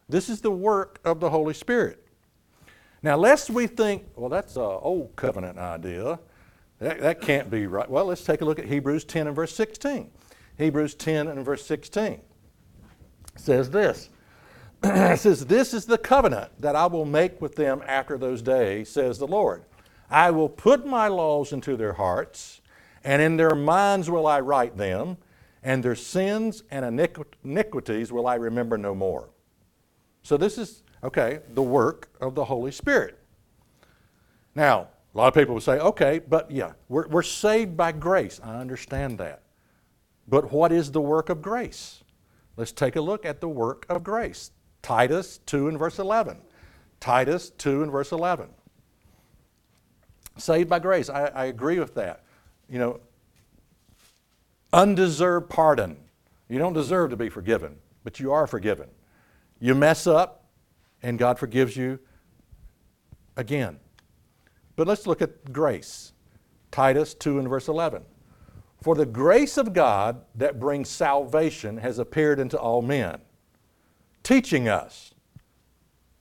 This 0.09 0.29
is 0.29 0.41
the 0.41 0.51
work 0.51 0.99
of 1.05 1.21
the 1.21 1.31
Holy 1.31 1.55
Spirit. 1.55 2.05
Now, 3.01 3.17
lest 3.17 3.49
we 3.49 3.69
think, 3.69 4.07
well, 4.17 4.29
that's 4.29 4.57
an 4.57 4.63
old 4.63 5.15
covenant 5.15 5.57
idea. 5.57 6.19
That, 6.81 7.01
that 7.01 7.21
can't 7.21 7.51
be 7.51 7.67
right. 7.67 7.89
Well, 7.89 8.05
let's 8.05 8.25
take 8.25 8.41
a 8.41 8.45
look 8.45 8.59
at 8.59 8.67
Hebrews 8.67 9.05
10 9.05 9.27
and 9.27 9.37
verse 9.37 9.55
16. 9.55 10.11
Hebrews 10.57 10.95
10 10.95 11.29
and 11.29 11.45
verse 11.45 11.65
16 11.65 12.21
says 13.37 13.71
this. 13.71 14.11
it 14.83 15.19
says, 15.19 15.47
This 15.47 15.75
is 15.75 15.87
the 15.87 15.99
covenant 15.99 16.51
that 16.61 16.77
I 16.77 16.87
will 16.87 17.05
make 17.05 17.41
with 17.41 17.57
them 17.57 17.83
after 17.87 18.19
those 18.19 18.43
days, 18.43 18.89
says 18.89 19.19
the 19.19 19.27
Lord. 19.27 19.65
I 20.11 20.31
will 20.31 20.49
put 20.49 20.87
my 20.87 21.09
laws 21.09 21.53
into 21.53 21.77
their 21.77 21.93
hearts, 21.93 22.61
and 23.05 23.21
in 23.21 23.37
their 23.37 23.55
minds 23.55 24.09
will 24.09 24.27
I 24.27 24.41
write 24.41 24.77
them, 24.77 25.19
and 25.63 25.83
their 25.83 25.97
sins 25.97 26.63
and 26.71 26.85
iniquities 27.45 28.13
will 28.13 28.27
I 28.27 28.37
remember 28.37 28.79
no 28.79 28.95
more. 28.95 29.31
So, 30.23 30.37
this 30.37 30.59
is, 30.59 30.83
okay, 31.03 31.41
the 31.51 31.63
work 31.63 32.09
of 32.21 32.35
the 32.35 32.45
Holy 32.45 32.71
Spirit. 32.71 33.19
Now, 34.55 34.89
A 35.19 35.21
lot 35.21 35.27
of 35.27 35.35
people 35.35 35.55
will 35.55 35.61
say, 35.61 35.81
okay, 35.81 36.21
but 36.21 36.49
yeah, 36.49 36.75
we're, 36.89 37.09
we're 37.09 37.25
saved 37.25 37.77
by 37.77 37.91
grace. 37.91 38.41
I 38.41 38.55
understand 38.55 39.19
that. 39.19 39.43
But 40.29 40.53
what 40.53 40.71
is 40.71 40.93
the 40.93 41.01
work 41.01 41.29
of 41.29 41.43
grace? 41.43 42.05
Let's 42.57 42.71
take 42.71 42.95
a 42.95 43.01
look 43.01 43.27
at 43.27 43.41
the 43.41 43.49
work 43.49 43.85
of 43.89 44.05
grace. 44.05 44.53
Titus 44.81 45.39
2 45.47 45.71
and 45.71 45.77
verse 45.77 45.99
11. 45.99 46.39
Titus 47.01 47.51
2 47.51 47.83
and 47.83 47.91
verse 47.91 48.13
11. 48.13 48.49
Saved 50.37 50.71
by 50.71 50.79
grace. 50.79 51.11
I, 51.11 51.27
I 51.27 51.45
agree 51.47 51.81
with 51.81 51.97
that. 51.97 52.23
You 52.69 52.79
know, 52.79 53.01
undeserved 54.73 55.51
pardon. 55.51 55.97
You 56.49 56.61
don't 56.61 56.75
deserve 56.75 57.11
to 57.11 57.17
be 57.17 57.29
forgiven, 57.29 57.75
but 58.05 58.21
you 58.21 58.31
are 58.31 58.47
forgiven. 58.47 58.89
You 59.59 59.75
mess 59.75 60.07
up, 60.07 60.45
and 61.03 61.19
God 61.19 61.41
forgives 61.41 61.77
you 61.77 61.99
again. 63.37 63.81
But 64.79 64.87
let's 64.87 65.09
look 65.09 65.21
at 65.21 65.53
grace. 65.53 66.13
Titus 66.71 67.13
2 67.13 67.41
and 67.41 67.49
verse 67.49 67.67
11. 67.67 68.05
For 68.81 68.95
the 68.95 69.07
grace 69.07 69.57
of 69.57 69.73
God 69.73 70.25
that 70.37 70.61
brings 70.61 70.89
salvation 70.89 71.79
has 71.79 71.99
appeared 71.99 72.39
unto 72.39 72.57
all 72.57 72.81
men, 72.81 73.19
teaching 74.23 74.69
us. 74.69 75.13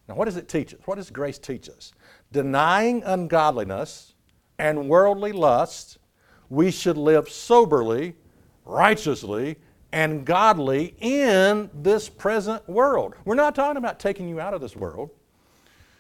Now, 0.09 0.15
what 0.15 0.25
does 0.25 0.37
it 0.37 0.49
teach 0.49 0.73
us? 0.73 0.79
What 0.85 0.95
does 0.95 1.11
grace 1.11 1.37
teach 1.37 1.69
us? 1.69 1.91
Denying 2.31 3.03
ungodliness 3.03 4.15
and 4.57 4.89
worldly 4.89 5.33
lust, 5.33 5.99
we 6.49 6.71
should 6.71 6.97
live 6.97 7.29
soberly, 7.29 8.15
righteously, 8.65 9.57
and 9.91 10.25
godly 10.25 10.95
in 10.99 11.69
this 11.75 12.09
present 12.09 12.67
world. 12.67 13.13
We're 13.23 13.35
not 13.35 13.53
talking 13.53 13.77
about 13.77 13.99
taking 13.99 14.27
you 14.27 14.39
out 14.39 14.55
of 14.55 14.61
this 14.61 14.75
world. 14.75 15.11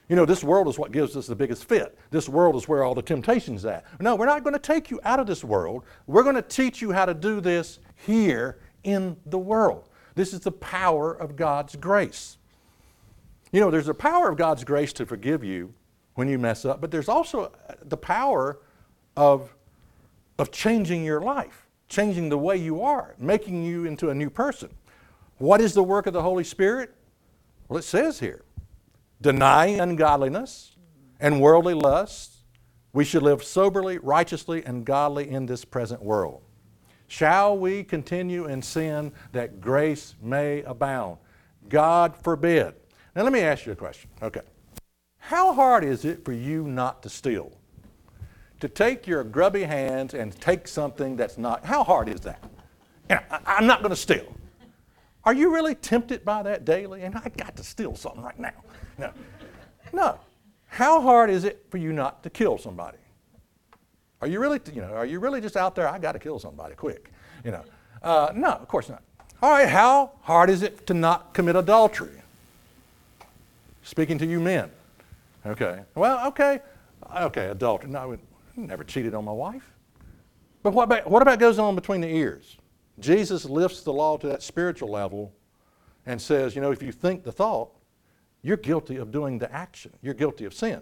You 0.09 0.15
know, 0.15 0.25
this 0.25 0.43
world 0.43 0.67
is 0.69 0.79
what 0.79 0.93
gives 0.93 1.17
us 1.17 1.27
the 1.27 1.35
biggest 1.35 1.65
fit. 1.65 1.97
This 2.11 2.29
world 2.29 2.55
is 2.55 2.67
where 2.67 2.83
all 2.83 2.95
the 2.95 3.01
temptation's 3.01 3.65
at. 3.65 3.85
No, 3.99 4.15
we're 4.15 4.25
not 4.25 4.43
going 4.43 4.53
to 4.53 4.59
take 4.59 4.89
you 4.89 5.01
out 5.03 5.19
of 5.19 5.27
this 5.27 5.43
world. 5.43 5.83
We're 6.05 6.23
going 6.23 6.35
to 6.35 6.41
teach 6.41 6.81
you 6.81 6.93
how 6.93 7.05
to 7.05 7.13
do 7.13 7.41
this 7.41 7.79
here 8.05 8.59
in 8.83 9.17
the 9.25 9.37
world. 9.37 9.89
This 10.15 10.33
is 10.33 10.39
the 10.39 10.51
power 10.51 11.13
of 11.13 11.35
God's 11.35 11.75
grace. 11.75 12.37
You 13.51 13.59
know, 13.59 13.69
there's 13.69 13.87
the 13.87 13.93
power 13.93 14.29
of 14.29 14.37
God's 14.37 14.63
grace 14.63 14.93
to 14.93 15.05
forgive 15.05 15.43
you 15.43 15.73
when 16.15 16.27
you 16.27 16.39
mess 16.39 16.63
up, 16.63 16.79
but 16.79 16.89
there's 16.89 17.09
also 17.09 17.51
uh, 17.69 17.73
the 17.83 17.97
power 17.97 18.59
of, 19.15 19.55
of 20.39 20.51
changing 20.51 21.03
your 21.03 21.21
life, 21.21 21.67
changing 21.89 22.29
the 22.29 22.37
way 22.37 22.57
you 22.57 22.81
are, 22.81 23.13
making 23.19 23.63
you 23.63 23.85
into 23.85 24.09
a 24.09 24.15
new 24.15 24.29
person. 24.29 24.69
What 25.37 25.61
is 25.61 25.73
the 25.73 25.83
work 25.83 26.07
of 26.07 26.13
the 26.13 26.21
Holy 26.21 26.43
Spirit? 26.43 26.95
Well, 27.67 27.77
it 27.77 27.83
says 27.83 28.19
here 28.19 28.43
denying 29.21 29.79
ungodliness 29.79 30.75
and 31.19 31.41
worldly 31.41 31.73
lusts, 31.73 32.43
we 32.93 33.03
should 33.03 33.23
live 33.23 33.43
soberly, 33.43 33.97
righteously, 33.97 34.63
and 34.65 34.85
godly 34.85 35.29
in 35.29 35.45
this 35.45 35.65
present 35.65 36.01
world. 36.01 36.41
Shall 37.07 37.57
we 37.57 37.83
continue 37.83 38.45
in 38.45 38.61
sin 38.61 39.11
that 39.31 39.61
grace 39.61 40.15
may 40.21 40.61
abound? 40.63 41.17
God 41.69 42.15
forbid. 42.23 42.73
Now, 43.15 43.23
let 43.23 43.33
me 43.33 43.39
ask 43.39 43.65
you 43.65 43.71
a 43.71 43.75
question. 43.75 44.09
Okay. 44.21 44.41
How 45.17 45.53
hard 45.53 45.83
is 45.83 46.05
it 46.05 46.23
for 46.23 46.33
you 46.33 46.67
not 46.67 47.03
to 47.03 47.09
steal? 47.09 47.51
To 48.59 48.67
take 48.67 49.07
your 49.07 49.23
grubby 49.23 49.63
hands 49.63 50.13
and 50.13 50.39
take 50.39 50.67
something 50.67 51.15
that's 51.15 51.37
not, 51.37 51.65
how 51.65 51.83
hard 51.83 52.09
is 52.09 52.21
that? 52.21 52.43
And 53.09 53.19
I, 53.29 53.57
am 53.57 53.67
not 53.67 53.81
going 53.81 53.89
to 53.89 53.95
steal. 53.95 54.36
Are 55.27 55.33
you 55.33 55.53
really 55.53 55.75
tempted 55.75 56.23
by 56.23 56.41
that 56.43 56.63
daily? 56.63 57.01
And 57.01 57.13
I 57.13 57.29
got 57.35 57.57
to 57.57 57.63
steal 57.63 57.97
something 57.97 58.21
right 58.21 58.39
now. 58.39 58.53
No. 58.97 59.11
No. 59.91 60.19
How 60.67 61.01
hard 61.01 61.29
is 61.29 61.43
it 61.43 61.65
for 61.69 61.75
you 61.75 61.91
not 61.91 62.23
to 62.23 62.29
kill 62.29 62.57
somebody? 62.57 62.97
Are 64.21 64.27
you 64.27 64.39
really, 64.39 64.61
you 64.73 64.79
know, 64.79 64.93
are 64.93 65.05
you 65.05 65.19
really 65.19 65.41
just 65.41 65.57
out 65.57 65.75
there, 65.75 65.85
I 65.85 65.99
got 65.99 66.13
to 66.13 66.19
kill 66.19 66.39
somebody 66.39 66.75
quick? 66.75 67.11
You 67.43 67.51
know, 67.51 67.63
uh, 68.03 68.31
no, 68.33 68.51
of 68.51 68.69
course 68.69 68.87
not. 68.87 69.03
All 69.41 69.51
right, 69.51 69.67
how 69.67 70.13
hard 70.21 70.49
is 70.49 70.61
it 70.61 70.87
to 70.87 70.93
not 70.93 71.33
commit 71.33 71.57
adultery? 71.57 72.21
Speaking 73.83 74.17
to 74.19 74.25
you 74.25 74.39
men. 74.39 74.71
Okay. 75.45 75.81
Well, 75.93 76.25
okay. 76.29 76.61
Okay, 77.17 77.47
adultery. 77.47 77.89
No, 77.89 78.13
I 78.13 78.17
never 78.55 78.85
cheated 78.85 79.13
on 79.13 79.25
my 79.25 79.33
wife. 79.33 79.73
But 80.63 80.71
what 80.71 80.83
about, 80.83 81.09
what 81.09 81.21
about 81.21 81.37
goes 81.37 81.59
on 81.59 81.75
between 81.75 81.99
the 81.99 82.07
ears? 82.07 82.55
Jesus 82.99 83.45
lifts 83.45 83.81
the 83.83 83.93
law 83.93 84.17
to 84.17 84.27
that 84.27 84.41
spiritual 84.41 84.89
level 84.89 85.33
and 86.05 86.21
says, 86.21 86.55
you 86.55 86.61
know, 86.61 86.71
if 86.71 86.81
you 86.81 86.91
think 86.91 87.23
the 87.23 87.31
thought, 87.31 87.69
you're 88.41 88.57
guilty 88.57 88.97
of 88.97 89.11
doing 89.11 89.39
the 89.39 89.51
action. 89.51 89.91
You're 90.01 90.13
guilty 90.13 90.45
of 90.45 90.53
sin. 90.53 90.81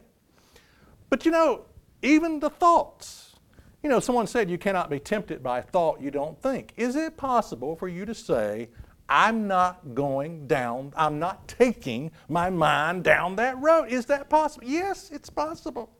But 1.09 1.25
you 1.25 1.31
know, 1.31 1.65
even 2.01 2.39
the 2.39 2.49
thoughts. 2.49 3.35
You 3.81 3.89
know, 3.89 3.99
someone 3.99 4.27
said 4.27 4.49
you 4.49 4.57
cannot 4.57 4.89
be 4.89 4.99
tempted 4.99 5.43
by 5.43 5.59
a 5.59 5.61
thought 5.61 6.01
you 6.01 6.09
don't 6.09 6.41
think. 6.41 6.73
Is 6.75 6.95
it 6.95 7.17
possible 7.17 7.75
for 7.75 7.87
you 7.87 8.05
to 8.05 8.15
say, 8.15 8.69
I'm 9.07 9.47
not 9.47 9.93
going 9.93 10.47
down, 10.47 10.91
I'm 10.95 11.19
not 11.19 11.47
taking 11.47 12.11
my 12.27 12.49
mind 12.49 13.03
down 13.03 13.35
that 13.35 13.59
road? 13.59 13.85
Is 13.89 14.07
that 14.07 14.29
possible? 14.29 14.67
Yes, 14.67 15.11
it's 15.11 15.29
possible. 15.29 15.91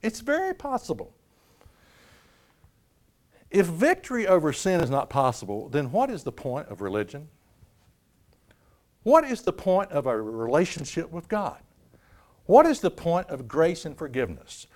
It's 0.00 0.20
very 0.20 0.54
possible. 0.54 1.14
If 3.50 3.66
victory 3.66 4.26
over 4.26 4.52
sin 4.52 4.80
is 4.80 4.90
not 4.90 5.08
possible, 5.08 5.68
then 5.68 5.90
what 5.90 6.10
is 6.10 6.24
the 6.24 6.32
point 6.32 6.68
of 6.68 6.80
religion? 6.80 7.28
What 9.02 9.24
is 9.24 9.42
the 9.42 9.52
point 9.52 9.90
of 9.90 10.06
a 10.06 10.20
relationship 10.20 11.10
with 11.10 11.28
God? 11.28 11.60
What 12.44 12.66
is 12.66 12.80
the 12.80 12.90
point 12.90 13.28
of 13.28 13.48
grace 13.48 13.84
and 13.84 13.96
forgiveness? 13.96 14.66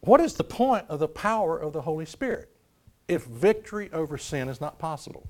What 0.00 0.20
is 0.20 0.34
the 0.34 0.44
point 0.44 0.86
of 0.88 0.98
the 0.98 1.08
power 1.08 1.58
of 1.58 1.72
the 1.72 1.82
Holy 1.82 2.06
Spirit 2.06 2.50
if 3.06 3.24
victory 3.24 3.90
over 3.92 4.18
sin 4.18 4.48
is 4.48 4.60
not 4.60 4.78
possible? 4.78 5.28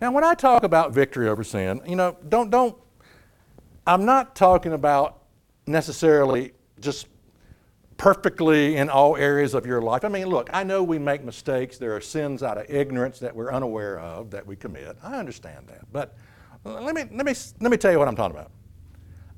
Now, 0.00 0.12
when 0.12 0.24
I 0.24 0.34
talk 0.34 0.62
about 0.62 0.92
victory 0.92 1.28
over 1.28 1.42
sin, 1.42 1.80
you 1.86 1.96
know, 1.96 2.16
don't, 2.28 2.50
don't, 2.50 2.76
I'm 3.86 4.04
not 4.04 4.36
talking 4.36 4.72
about 4.72 5.22
necessarily 5.66 6.52
just 6.80 7.08
perfectly 7.98 8.76
in 8.76 8.88
all 8.88 9.16
areas 9.16 9.52
of 9.52 9.66
your 9.66 9.82
life. 9.82 10.04
I 10.04 10.08
mean, 10.08 10.28
look, 10.28 10.48
I 10.52 10.62
know 10.62 10.82
we 10.82 10.98
make 10.98 11.24
mistakes. 11.24 11.76
There 11.76 11.94
are 11.94 12.00
sins 12.00 12.42
out 12.42 12.56
of 12.56 12.70
ignorance 12.70 13.18
that 13.18 13.34
we're 13.34 13.52
unaware 13.52 13.98
of 13.98 14.30
that 14.30 14.46
we 14.46 14.56
commit. 14.56 14.96
I 15.02 15.18
understand 15.18 15.66
that. 15.66 15.92
But 15.92 16.16
let 16.64 16.94
me, 16.94 17.04
let 17.12 17.26
me, 17.26 17.34
let 17.60 17.70
me 17.70 17.76
tell 17.76 17.92
you 17.92 17.98
what 17.98 18.08
I'm 18.08 18.16
talking 18.16 18.36
about. 18.36 18.52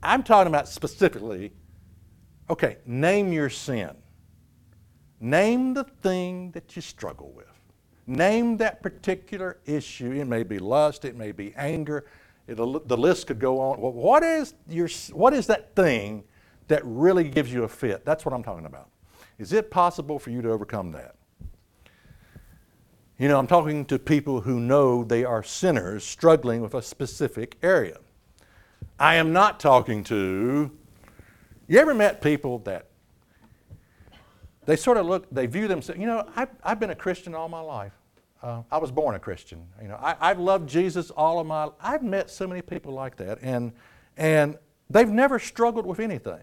I'm 0.02 0.22
talking 0.22 0.48
about 0.48 0.68
specifically, 0.68 1.52
okay, 2.50 2.76
name 2.86 3.32
your 3.32 3.50
sin. 3.50 3.96
Name 5.20 5.74
the 5.74 5.84
thing 5.84 6.50
that 6.52 6.76
you 6.76 6.82
struggle 6.82 7.32
with. 7.32 7.46
Name 8.06 8.58
that 8.58 8.82
particular 8.82 9.58
issue. 9.64 10.12
It 10.12 10.26
may 10.26 10.42
be 10.42 10.58
lust, 10.58 11.04
it 11.04 11.16
may 11.16 11.32
be 11.32 11.54
anger. 11.56 12.04
It'll, 12.46 12.80
the 12.80 12.96
list 12.96 13.26
could 13.26 13.38
go 13.38 13.60
on. 13.60 13.80
Well, 13.80 13.92
what 13.92 14.22
is, 14.22 14.54
your, 14.68 14.88
what 15.12 15.32
is 15.32 15.46
that 15.46 15.74
thing 15.74 16.24
that 16.70 16.82
really 16.84 17.28
gives 17.28 17.52
you 17.52 17.64
a 17.64 17.68
fit? 17.68 18.04
That's 18.04 18.24
what 18.24 18.32
I'm 18.32 18.42
talking 18.42 18.66
about. 18.66 18.88
Is 19.38 19.52
it 19.52 19.70
possible 19.70 20.18
for 20.18 20.30
you 20.30 20.40
to 20.42 20.50
overcome 20.50 20.92
that? 20.92 21.16
You 23.18 23.28
know, 23.28 23.38
I'm 23.38 23.46
talking 23.46 23.84
to 23.86 23.98
people 23.98 24.40
who 24.40 24.58
know 24.58 25.04
they 25.04 25.24
are 25.24 25.42
sinners 25.42 26.04
struggling 26.04 26.62
with 26.62 26.74
a 26.74 26.80
specific 26.80 27.56
area. 27.62 27.98
I 28.98 29.16
am 29.16 29.32
not 29.32 29.60
talking 29.60 30.04
to, 30.04 30.70
you 31.68 31.78
ever 31.78 31.92
met 31.92 32.22
people 32.22 32.60
that 32.60 32.86
they 34.64 34.76
sort 34.76 34.96
of 34.96 35.06
look, 35.06 35.26
they 35.30 35.46
view 35.46 35.68
themselves, 35.68 36.00
you 36.00 36.06
know, 36.06 36.26
I've, 36.36 36.48
I've 36.62 36.80
been 36.80 36.90
a 36.90 36.94
Christian 36.94 37.34
all 37.34 37.48
my 37.48 37.60
life. 37.60 37.92
Uh, 38.42 38.62
I 38.70 38.78
was 38.78 38.90
born 38.90 39.14
a 39.14 39.18
Christian. 39.18 39.66
You 39.82 39.88
know, 39.88 39.98
I, 40.00 40.16
I've 40.18 40.38
loved 40.38 40.68
Jesus 40.68 41.10
all 41.10 41.40
of 41.40 41.46
my. 41.46 41.68
I've 41.80 42.02
met 42.02 42.30
so 42.30 42.46
many 42.46 42.62
people 42.62 42.92
like 42.92 43.16
that, 43.16 43.38
and, 43.42 43.72
and 44.16 44.56
they've 44.88 45.08
never 45.08 45.38
struggled 45.38 45.84
with 45.84 46.00
anything. 46.00 46.40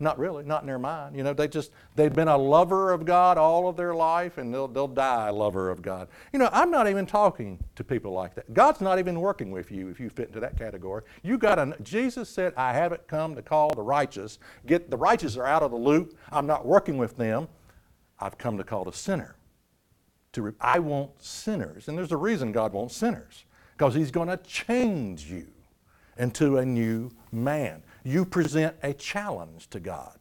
Not 0.00 0.16
really, 0.16 0.44
not 0.44 0.62
in 0.62 0.68
their 0.68 0.78
mind. 0.78 1.16
You 1.16 1.24
know, 1.24 1.32
they 1.32 1.48
just, 1.48 1.72
they've 1.96 2.12
been 2.12 2.28
a 2.28 2.36
lover 2.36 2.92
of 2.92 3.04
God 3.04 3.36
all 3.36 3.68
of 3.68 3.76
their 3.76 3.94
life 3.94 4.38
and 4.38 4.54
they'll, 4.54 4.68
they'll 4.68 4.86
die 4.86 5.26
a 5.26 5.32
lover 5.32 5.70
of 5.70 5.82
God. 5.82 6.06
You 6.32 6.38
know, 6.38 6.48
I'm 6.52 6.70
not 6.70 6.88
even 6.88 7.04
talking 7.04 7.58
to 7.74 7.82
people 7.82 8.12
like 8.12 8.36
that. 8.36 8.54
God's 8.54 8.80
not 8.80 9.00
even 9.00 9.20
working 9.20 9.50
with 9.50 9.72
you 9.72 9.88
if 9.88 9.98
you 9.98 10.08
fit 10.08 10.28
into 10.28 10.38
that 10.38 10.56
category. 10.56 11.02
You 11.24 11.36
got 11.36 11.56
to, 11.56 11.74
Jesus 11.82 12.28
said, 12.28 12.54
I 12.56 12.72
haven't 12.74 13.08
come 13.08 13.34
to 13.34 13.42
call 13.42 13.70
the 13.70 13.82
righteous. 13.82 14.38
Get, 14.66 14.88
the 14.88 14.96
righteous 14.96 15.36
are 15.36 15.46
out 15.46 15.64
of 15.64 15.72
the 15.72 15.76
loop. 15.76 16.16
I'm 16.30 16.46
not 16.46 16.64
working 16.64 16.96
with 16.96 17.16
them. 17.16 17.48
I've 18.20 18.38
come 18.38 18.56
to 18.58 18.64
call 18.64 18.84
the 18.84 18.92
sinner. 18.92 19.34
To, 20.34 20.54
I 20.60 20.78
want 20.78 21.20
sinners. 21.20 21.88
And 21.88 21.98
there's 21.98 22.12
a 22.12 22.16
reason 22.16 22.52
God 22.52 22.72
wants 22.72 22.94
sinners 22.94 23.46
because 23.76 23.96
He's 23.96 24.12
going 24.12 24.28
to 24.28 24.36
change 24.36 25.28
you 25.28 25.48
into 26.18 26.58
a 26.58 26.64
new 26.64 27.10
man 27.32 27.82
you 28.04 28.24
present 28.24 28.76
a 28.82 28.92
challenge 28.92 29.68
to 29.70 29.80
God. 29.80 30.18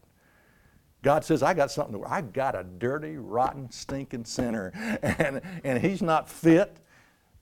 God 1.04 1.24
says, 1.24 1.44
I 1.44 1.54
got 1.54 1.72
something 1.72 1.94
to 1.94 2.00
work. 2.00 2.12
I 2.12 2.22
got 2.22 2.56
a 2.56 2.64
dirty, 2.64 3.18
rotten, 3.18 3.72
stinking 3.72 4.26
sinner, 4.26 4.72
and, 5.02 5.42
and 5.64 5.82
he's 5.82 6.02
not 6.02 6.30
fit 6.30 6.78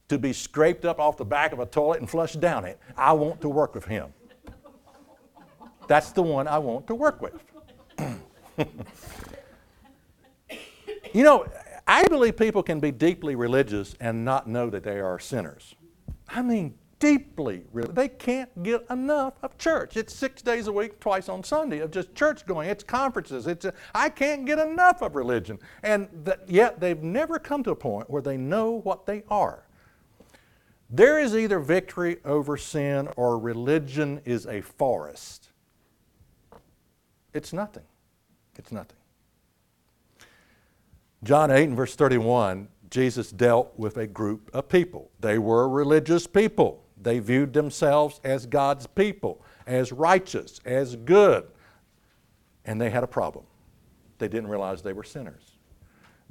to 0.08 0.20
be 0.20 0.34
scraped 0.34 0.86
up 0.86 1.00
off 1.00 1.18
the 1.18 1.25
back 1.25 1.51
of 1.51 1.60
a 1.60 1.65
toilet 1.65 2.00
and 2.00 2.10
flushed 2.10 2.39
down 2.39 2.65
it. 2.65 2.80
I 2.96 3.13
want 3.13 3.42
to 3.42 3.50
work 3.50 3.74
with 3.74 3.86
him. 3.86 4.13
That's 5.88 6.12
the 6.12 6.22
one 6.22 6.48
I 6.48 6.60
want 6.60 6.88
to 6.88 6.96
work 6.96 7.22
with. 7.22 7.34
you 11.13 11.24
know, 11.24 11.48
I 11.88 12.08
believe 12.08 12.38
people 12.38 12.63
can 12.63 12.80
be 12.80 12.92
deeply 12.92 13.36
religious 13.36 13.96
and 14.00 14.25
not 14.25 14.48
know 14.48 14.70
that 14.70 14.84
they 14.84 15.00
are 15.00 15.20
sinners. 15.20 15.75
I 16.27 16.42
mean, 16.42 16.75
deeply 17.00 17.64
religious. 17.72 17.96
They 17.96 18.08
can't 18.08 18.64
get 18.64 18.86
enough 18.90 19.34
of 19.44 19.58
church. 19.58 19.98
It's 19.98 20.14
six 20.14 20.42
days 20.42 20.68
a 20.68 20.72
week, 20.72 21.00
twice 21.00 21.30
on 21.30 21.44
Sunday, 21.44 21.80
of 21.80 21.92
just 21.92 22.14
church 22.16 22.46
going. 22.46 22.70
It's 22.70 22.84
conferences. 22.84 23.48
It's 23.48 23.66
a, 23.66 23.74
I 23.94 24.10
can't 24.10 24.46
get 24.46 24.60
enough 24.60 25.02
of 25.02 25.16
religion. 25.16 25.60
And 25.84 26.10
yet 26.48 26.80
they've 26.80 27.02
never 27.02 27.40
come 27.40 27.64
to 27.64 27.72
a 27.72 27.75
point 27.75 28.10
where 28.10 28.22
they 28.22 28.38
know 28.38 28.72
what 28.72 29.06
they 29.06 29.24
are. 29.30 29.66
There 30.90 31.20
is 31.20 31.36
either 31.36 31.60
victory 31.60 32.18
over 32.24 32.58
sin 32.58 33.10
or 33.18 33.40
religion 33.40 34.22
is 34.24 34.46
a 34.46 34.62
forest. 34.62 35.50
It's 37.34 37.52
nothing. 37.52 37.84
It's 38.58 38.72
nothing. 38.72 38.98
John 41.24 41.50
8 41.50 41.64
and 41.64 41.75
verse 41.75 41.96
31, 41.96 42.68
Jesus 42.90 43.32
dealt 43.32 43.74
with 43.78 43.98
a 43.98 44.06
group 44.06 44.50
of 44.54 44.70
people. 44.70 45.10
They 45.20 45.40
were 45.40 45.68
religious 45.68 46.28
people. 46.28 46.85
They 47.02 47.20
viewed 47.20 47.54
themselves 47.54 48.20
as 48.24 48.46
God's 48.46 48.88
people, 48.88 49.44
as 49.68 49.92
righteous, 49.92 50.60
as 50.66 50.96
good. 50.96 51.46
And 52.64 52.80
they 52.80 52.90
had 52.90 53.04
a 53.04 53.08
problem. 53.08 53.46
They 54.18 54.28
didn't 54.28 54.50
realize 54.50 54.82
they 54.82 54.94
were 54.94 55.04
sinners. 55.04 55.58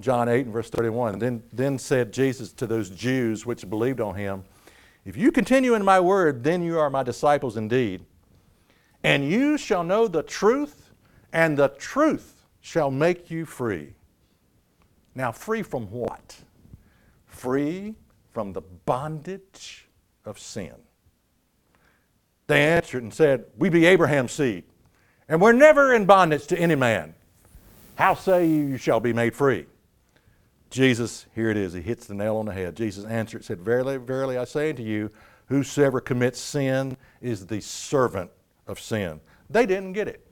John 0.00 0.28
8 0.28 0.46
and 0.46 0.52
verse 0.52 0.70
31. 0.70 1.18
Then, 1.18 1.42
then 1.52 1.78
said 1.78 2.12
Jesus 2.12 2.52
to 2.54 2.66
those 2.66 2.90
Jews 2.90 3.46
which 3.46 3.68
believed 3.68 4.00
on 4.00 4.16
him, 4.16 4.44
If 5.04 5.16
you 5.16 5.30
continue 5.30 5.74
in 5.74 5.84
my 5.84 6.00
word, 6.00 6.42
then 6.42 6.62
you 6.62 6.78
are 6.78 6.90
my 6.90 7.02
disciples 7.02 7.56
indeed. 7.56 8.04
And 9.04 9.28
you 9.28 9.58
shall 9.58 9.84
know 9.84 10.08
the 10.08 10.22
truth, 10.22 10.90
and 11.32 11.56
the 11.56 11.68
truth 11.68 12.42
shall 12.60 12.90
make 12.90 13.30
you 13.30 13.44
free. 13.44 13.94
Now, 15.14 15.30
free 15.30 15.62
from 15.62 15.86
what? 15.90 16.36
Free 17.26 17.94
from 18.32 18.52
the 18.52 18.62
bondage 18.62 19.86
of 20.24 20.38
sin. 20.38 20.74
They 22.46 22.62
answered 22.62 23.02
and 23.02 23.12
said, 23.12 23.46
We 23.56 23.68
be 23.68 23.86
Abraham's 23.86 24.32
seed, 24.32 24.64
and 25.28 25.40
we're 25.40 25.52
never 25.52 25.94
in 25.94 26.04
bondage 26.06 26.46
to 26.48 26.58
any 26.58 26.74
man. 26.74 27.14
How 27.96 28.14
say 28.14 28.46
you, 28.46 28.66
you 28.66 28.76
shall 28.76 29.00
be 29.00 29.12
made 29.12 29.34
free? 29.34 29.66
Jesus, 30.70 31.26
here 31.34 31.50
it 31.50 31.56
is, 31.56 31.72
he 31.72 31.80
hits 31.80 32.06
the 32.06 32.14
nail 32.14 32.36
on 32.36 32.46
the 32.46 32.52
head. 32.52 32.76
Jesus 32.76 33.04
answered, 33.04 33.44
said, 33.44 33.60
Verily, 33.60 33.96
verily, 33.96 34.36
I 34.36 34.44
say 34.44 34.70
unto 34.70 34.82
you, 34.82 35.10
whosoever 35.46 36.00
commits 36.00 36.40
sin 36.40 36.96
is 37.20 37.46
the 37.46 37.60
servant 37.60 38.30
of 38.66 38.80
sin. 38.80 39.20
They 39.48 39.66
didn't 39.66 39.92
get 39.92 40.08
it. 40.08 40.26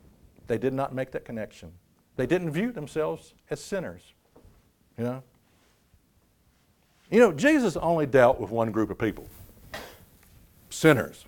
They 0.48 0.58
did 0.58 0.72
not 0.72 0.94
make 0.94 1.12
that 1.12 1.24
connection. 1.24 1.72
They 2.16 2.26
didn't 2.26 2.50
view 2.50 2.72
themselves 2.72 3.34
as 3.50 3.62
sinners. 3.62 4.02
You 4.98 5.04
know? 5.04 5.22
You 7.10 7.20
know, 7.20 7.32
Jesus 7.32 7.76
only 7.76 8.06
dealt 8.06 8.40
with 8.40 8.50
one 8.50 8.72
group 8.72 8.90
of 8.90 8.98
people 8.98 9.28
sinners. 10.72 11.24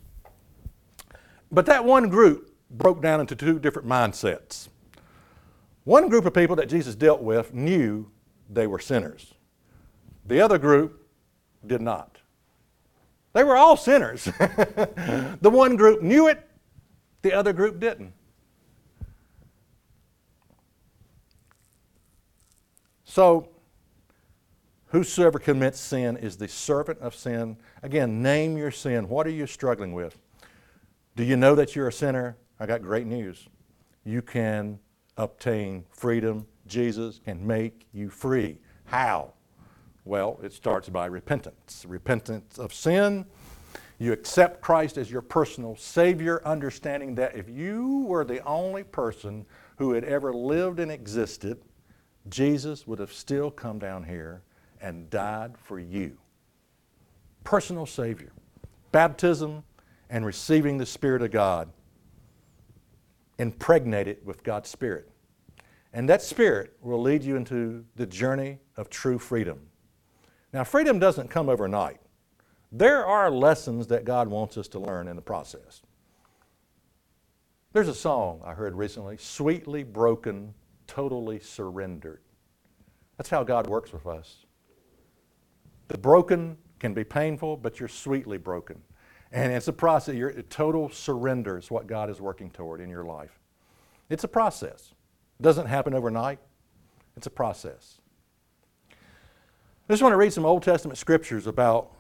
But 1.51 1.67
that 1.67 1.85
one 1.85 2.09
group 2.09 2.53
broke 2.71 3.01
down 3.01 3.21
into 3.21 3.37
two 3.37 3.59
different 3.59 3.87
mindsets. 3.87 4.69
One 5.85 6.09
group 6.09 6.25
of 6.25 6.35
people 6.35 6.57
that 6.57 6.69
Jesus 6.69 6.95
dealt 6.95 7.23
with 7.23 7.55
knew 7.55 8.11
they 8.51 8.67
were 8.67 8.79
sinners, 8.79 9.35
the 10.27 10.41
other 10.41 10.59
group 10.59 11.07
did 11.67 11.81
not. 11.81 12.19
They 13.35 13.45
were 13.45 13.57
all 13.57 13.77
sinners. 13.77 14.25
the 14.25 15.39
one 15.43 15.77
group 15.77 16.03
knew 16.03 16.29
it, 16.29 16.49
the 17.23 17.33
other 17.33 17.53
group 17.53 17.81
didn't. 17.81 18.13
So, 23.05 23.49
Whosoever 24.95 25.41
commits 25.41 25.81
sin 25.81 26.17
is 26.17 26.37
the 26.37 26.47
servant 26.47 27.01
of 27.01 27.17
sin. 27.17 27.57
Again, 27.83 28.23
name 28.23 28.57
your 28.57 28.71
sin. 28.71 29.09
What 29.09 29.27
are 29.27 29.31
you 29.31 29.45
struggling 29.45 29.93
with? 29.93 30.17
Do 31.17 31.25
you 31.25 31.37
know 31.37 31.57
that 31.57 31.75
you're 31.75 31.89
a 31.89 31.93
sinner? 31.93 32.37
I 32.61 32.67
got 32.67 32.81
great 32.81 33.05
news. 33.05 33.49
You 34.05 34.23
can 34.23 34.79
obtain 35.17 35.85
freedom. 35.91 36.47
Jesus 36.69 37.19
can 37.25 37.45
make 37.45 37.89
you 37.93 38.09
free. 38.09 38.61
How? 38.85 39.33
Well, 40.05 40.39
it 40.45 40.53
starts 40.53 40.89
by 40.89 41.07
repentance. 41.07 41.85
Repentance 41.89 42.61
of 42.61 42.73
sin. 42.73 43.27
You 43.99 44.13
accept 44.13 44.61
Christ 44.61 44.97
as 44.97 45.11
your 45.11 45.23
personal 45.23 45.75
Savior, 45.75 46.41
understanding 46.45 47.17
that 47.17 47.35
if 47.35 47.51
you 47.51 48.05
were 48.07 48.25
the 48.25 48.45
only 48.45 48.85
person 48.85 49.45
who 49.77 49.93
had 49.93 50.05
ever 50.05 50.33
lived 50.33 50.79
and 50.79 50.93
existed, 50.93 51.61
Jesus 52.29 52.87
would 52.87 53.01
have 53.01 53.13
still 53.13 53.51
come 53.51 53.81
down 53.81 54.05
here 54.05 54.45
and 54.85 55.09
died 55.09 55.57
for 55.57 55.81
you. 55.81 56.19
Personal 57.43 57.87
Savior. 57.87 58.33
Baptism 58.93 59.65
and 60.11 60.27
receiving 60.27 60.77
the 60.77 60.85
Spirit 60.85 61.23
of 61.23 61.31
God 61.31 61.71
impregnated 63.39 64.19
with 64.27 64.45
God's 64.45 64.69
Spirit. 64.69 65.11
And 65.95 66.07
that 66.11 66.21
Spirit 66.21 66.77
will 66.83 67.01
lead 67.01 67.25
you 67.25 67.35
into 67.35 67.85
the 67.97 68.07
journey 68.07 68.59
of 68.77 68.91
true 68.91 69.19
freedom. 69.19 69.59
Now, 70.53 70.65
freedom 70.65 70.99
doesn't 70.99 71.31
come 71.31 71.49
overnight. 71.49 71.99
There 72.71 73.07
are 73.07 73.31
lessons 73.31 73.87
that 73.87 74.05
God 74.05 74.29
wants 74.29 74.59
us 74.59 74.69
to 74.69 74.79
learn 74.79 75.09
in 75.09 75.17
the 75.17 75.23
process. 75.23 75.81
There's 77.73 77.89
a 77.89 77.95
song 77.95 78.43
I 78.45 78.53
heard 78.53 78.75
recently 78.77 79.17
Sweetly 79.17 79.83
Broken, 79.83 80.53
Totally 80.87 81.41
Surrendered. 81.41 82.21
That's 83.17 83.31
how 83.31 83.45
God 83.45 83.67
works 83.67 83.93
with 83.93 84.07
us. 84.07 84.45
The 85.89 85.99
broken 85.99 86.57
can 86.79 86.95
be 86.95 87.05
painful, 87.05 87.57
but 87.57 87.81
you're 87.81 87.89
sweetly 87.89 88.39
broken. 88.39 88.81
And 89.33 89.53
it's 89.53 89.69
a 89.69 89.73
process. 89.73 90.15
Your 90.15 90.33
total 90.43 90.91
surrender 90.91 91.59
is 91.59 91.71
what 91.71 91.87
God 91.87 92.09
is 92.11 92.21
working 92.21 92.51
toward 92.51 92.81
in 92.81 92.89
your 92.89 93.05
life. 93.05 93.39
It's 94.09 94.25
a 94.25 94.29
process. 94.29 94.95
It 95.41 95.43
doesn't 95.43 95.67
happen 95.67 95.95
overnight. 95.95 96.39
It's 97.17 97.27
a 97.27 97.31
process. 97.31 98.01
I 98.91 99.93
just 99.93 100.03
want 100.03 100.13
to 100.13 100.17
read 100.17 100.33
some 100.33 100.47
Old 100.47 100.63
Testament 100.63 100.99
scriptures 100.99 101.47
about 101.47 101.93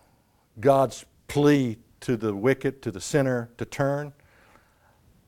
God's 0.61 1.05
plea 1.29 1.79
to 2.01 2.17
the 2.17 2.35
wicked, 2.35 2.83
to 2.83 2.91
the 2.91 3.01
sinner, 3.01 3.51
to 3.59 3.65
turn. 3.65 4.13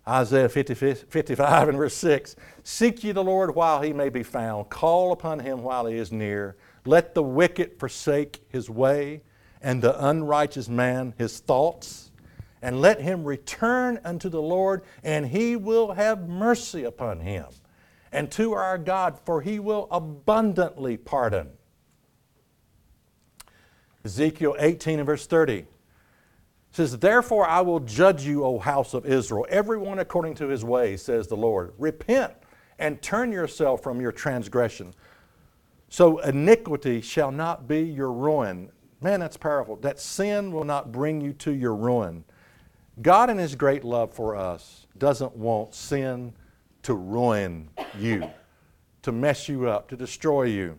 Isaiah 0.09 0.49
50, 0.49 0.75
55 0.75 1.69
and 1.69 1.77
verse 1.77 1.95
6 1.97 2.37
Seek 2.63 3.03
ye 3.03 3.13
the 3.13 3.25
Lord 3.25 3.55
while 3.55 3.83
he 3.83 3.93
may 3.93 4.09
be 4.09 4.23
found, 4.23 4.71
call 4.71 5.13
upon 5.13 5.41
him 5.41 5.63
while 5.63 5.87
he 5.87 5.97
is 5.97 6.13
near. 6.13 6.57
Let 6.87 7.15
the 7.15 7.23
wicked 7.23 7.79
forsake 7.79 8.45
his 8.49 8.71
way, 8.71 9.23
and 9.61 9.83
the 9.83 10.07
unrighteous 10.07 10.69
man 10.69 11.15
his 11.19 11.41
thoughts, 11.41 12.11
and 12.63 12.81
let 12.81 13.01
him 13.01 13.25
return 13.25 14.01
unto 14.05 14.29
the 14.29 14.41
Lord, 14.41 14.83
and 15.03 15.27
he 15.27 15.57
will 15.57 15.93
have 15.93 16.29
mercy 16.29 16.85
upon 16.85 17.21
him, 17.21 17.47
and 18.13 18.31
to 18.33 18.53
our 18.53 18.79
God, 18.79 19.19
for 19.25 19.41
he 19.41 19.59
will 19.59 19.89
abundantly 19.91 20.97
pardon. 20.97 21.51
Ezekiel 24.05 24.55
18 24.59 25.01
and 25.01 25.07
verse 25.07 25.27
30 25.27 25.67
says, 26.71 26.99
Therefore 26.99 27.47
I 27.47 27.61
will 27.63 27.81
judge 27.81 28.25
you, 28.25 28.45
O 28.45 28.59
house 28.59 28.95
of 28.95 29.05
Israel, 29.05 29.47
everyone 29.49 29.99
according 29.99 30.35
to 30.37 30.49
his 30.49 30.65
way, 30.65 30.97
says 30.97 31.27
the 31.27 31.37
Lord. 31.37 31.73
Repent 31.79 32.33
and 32.79 33.01
turn 33.03 33.33
yourself 33.33 33.83
from 33.83 34.01
your 34.01 34.13
transgression 34.13 34.95
so 35.89 36.19
iniquity 36.19 37.01
shall 37.01 37.31
not 37.31 37.69
be 37.69 37.81
your 37.81 38.13
ruin. 38.13 38.71
Man, 39.01 39.21
that's 39.21 39.37
powerful. 39.37 39.77
That 39.77 40.01
sin 40.01 40.53
will 40.53 40.65
not 40.65 40.91
bring 40.91 41.21
you 41.21 41.33
to 41.35 41.53
your 41.53 41.75
ruin. 41.75 42.25
God, 43.03 43.31
in 43.31 43.39
His 43.39 43.55
great 43.55 43.85
love 43.85 44.13
for 44.13 44.35
us, 44.37 44.87
doesn't 44.99 45.37
want 45.37 45.75
sin 45.75 46.33
to 46.83 46.95
ruin 46.95 47.69
you, 47.99 48.29
to 49.03 49.13
mess 49.13 49.49
you 49.49 49.69
up, 49.69 49.89
to 49.89 49.97
destroy 49.97 50.45
you. 50.45 50.79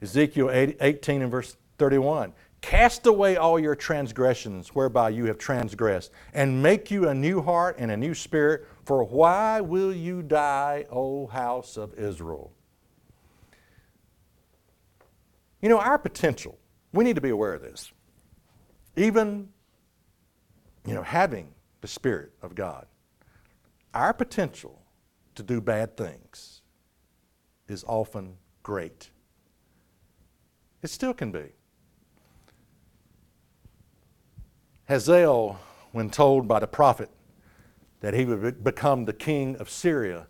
Ezekiel 0.00 0.50
18 0.52 1.22
and 1.22 1.30
verse 1.30 1.56
31 1.78 2.32
Cast 2.60 3.06
away 3.06 3.36
all 3.36 3.58
your 3.58 3.76
transgressions 3.76 4.74
whereby 4.74 5.10
you 5.10 5.26
have 5.26 5.38
transgressed, 5.38 6.10
and 6.32 6.62
make 6.62 6.90
you 6.90 7.08
a 7.08 7.14
new 7.14 7.40
heart 7.40 7.76
and 7.78 7.90
a 7.90 7.96
new 7.96 8.14
spirit. 8.14 8.66
For 8.84 9.04
why 9.04 9.60
will 9.60 9.92
you 9.92 10.22
die, 10.22 10.86
O 10.90 11.26
house 11.28 11.76
of 11.76 11.94
Israel? 11.94 12.52
You 15.60 15.68
know, 15.68 15.78
our 15.78 15.98
potential, 15.98 16.58
we 16.92 17.04
need 17.04 17.16
to 17.16 17.20
be 17.20 17.30
aware 17.30 17.54
of 17.54 17.62
this. 17.62 17.92
Even, 18.96 19.48
you 20.86 20.94
know, 20.94 21.02
having 21.02 21.52
the 21.80 21.88
Spirit 21.88 22.32
of 22.42 22.54
God, 22.54 22.86
our 23.94 24.12
potential 24.12 24.82
to 25.34 25.42
do 25.42 25.60
bad 25.60 25.96
things 25.96 26.62
is 27.68 27.84
often 27.86 28.36
great. 28.62 29.10
It 30.82 30.90
still 30.90 31.14
can 31.14 31.32
be. 31.32 31.52
Hazael, 34.88 35.58
when 35.92 36.08
told 36.10 36.48
by 36.48 36.60
the 36.60 36.66
prophet 36.66 37.10
that 38.00 38.14
he 38.14 38.24
would 38.24 38.62
become 38.62 39.04
the 39.04 39.12
king 39.12 39.56
of 39.56 39.68
Syria, 39.68 40.28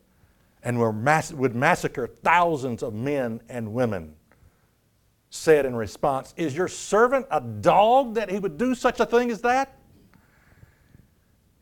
and 0.63 0.79
would 0.81 1.55
massacre 1.55 2.07
thousands 2.07 2.83
of 2.83 2.93
men 2.93 3.41
and 3.49 3.73
women, 3.73 4.15
said 5.31 5.67
in 5.67 5.77
response, 5.77 6.35
Is 6.37 6.57
your 6.57 6.69
servant 6.69 7.27
a 7.31 7.41
dog 7.41 8.15
that 8.15 8.31
he 8.31 8.39
would 8.39 8.59
do 8.59 8.75
such 8.75 9.01
a 9.01 9.07
thing 9.07 9.31
as 9.31 9.41
that? 9.43 9.77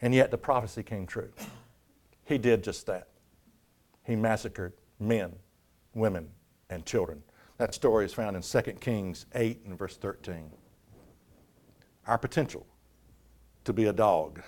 And 0.00 0.14
yet 0.14 0.30
the 0.30 0.38
prophecy 0.38 0.82
came 0.82 1.06
true. 1.06 1.32
He 2.24 2.38
did 2.38 2.62
just 2.62 2.86
that. 2.86 3.08
He 4.04 4.14
massacred 4.14 4.72
men, 5.00 5.34
women, 5.94 6.28
and 6.70 6.84
children. 6.84 7.22
That 7.58 7.74
story 7.74 8.04
is 8.04 8.12
found 8.12 8.36
in 8.36 8.42
2 8.42 8.60
Kings 8.80 9.26
8 9.34 9.62
and 9.66 9.78
verse 9.78 9.96
13. 9.96 10.50
Our 12.06 12.18
potential 12.18 12.66
to 13.64 13.72
be 13.72 13.86
a 13.86 13.92
dog. 13.92 14.42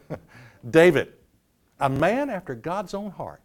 David, 0.70 1.14
a 1.80 1.88
man 1.88 2.30
after 2.30 2.54
God's 2.54 2.94
own 2.94 3.10
heart, 3.10 3.42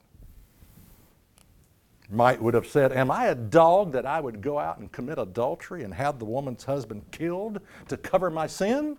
might 2.09 2.41
would 2.41 2.53
have 2.53 2.67
said, 2.67 2.93
Am 2.93 3.11
I 3.11 3.27
a 3.27 3.35
dog 3.35 3.91
that 3.91 4.05
I 4.05 4.19
would 4.19 4.41
go 4.41 4.59
out 4.59 4.79
and 4.79 4.91
commit 4.91 5.17
adultery 5.17 5.83
and 5.83 5.93
have 5.93 6.19
the 6.19 6.25
woman's 6.25 6.63
husband 6.63 7.03
killed 7.11 7.59
to 7.89 7.97
cover 7.97 8.29
my 8.29 8.47
sin? 8.47 8.97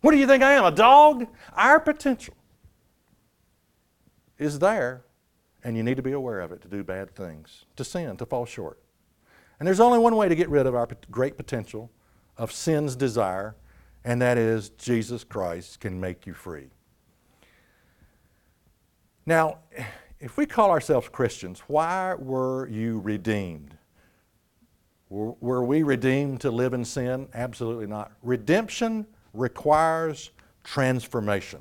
What 0.00 0.12
do 0.12 0.16
you 0.16 0.26
think 0.26 0.42
I 0.42 0.52
am, 0.52 0.64
a 0.64 0.70
dog? 0.70 1.26
Our 1.54 1.78
potential 1.78 2.34
is 4.38 4.58
there, 4.58 5.02
and 5.62 5.76
you 5.76 5.82
need 5.82 5.96
to 5.96 6.02
be 6.02 6.12
aware 6.12 6.40
of 6.40 6.52
it 6.52 6.62
to 6.62 6.68
do 6.68 6.82
bad 6.82 7.14
things, 7.14 7.66
to 7.76 7.84
sin, 7.84 8.16
to 8.16 8.24
fall 8.24 8.46
short. 8.46 8.80
And 9.58 9.66
there's 9.66 9.80
only 9.80 9.98
one 9.98 10.16
way 10.16 10.28
to 10.28 10.34
get 10.34 10.48
rid 10.48 10.66
of 10.66 10.74
our 10.74 10.88
great 11.10 11.36
potential 11.36 11.90
of 12.38 12.50
sin's 12.50 12.96
desire, 12.96 13.56
and 14.02 14.22
that 14.22 14.38
is 14.38 14.70
Jesus 14.70 15.22
Christ 15.22 15.80
can 15.80 16.00
make 16.00 16.26
you 16.26 16.32
free. 16.32 16.70
Now, 19.26 19.58
if 20.20 20.36
we 20.36 20.46
call 20.46 20.70
ourselves 20.70 21.08
Christians, 21.08 21.60
why 21.66 22.14
were 22.14 22.68
you 22.68 23.00
redeemed? 23.00 23.76
Were, 25.08 25.64
we 25.64 25.82
redeemed 25.82 26.40
to 26.42 26.50
live 26.50 26.72
in 26.72 26.84
sin? 26.84 27.28
Absolutely 27.34 27.86
not. 27.86 28.12
Redemption 28.22 29.06
requires 29.32 30.30
transformation. 30.62 31.60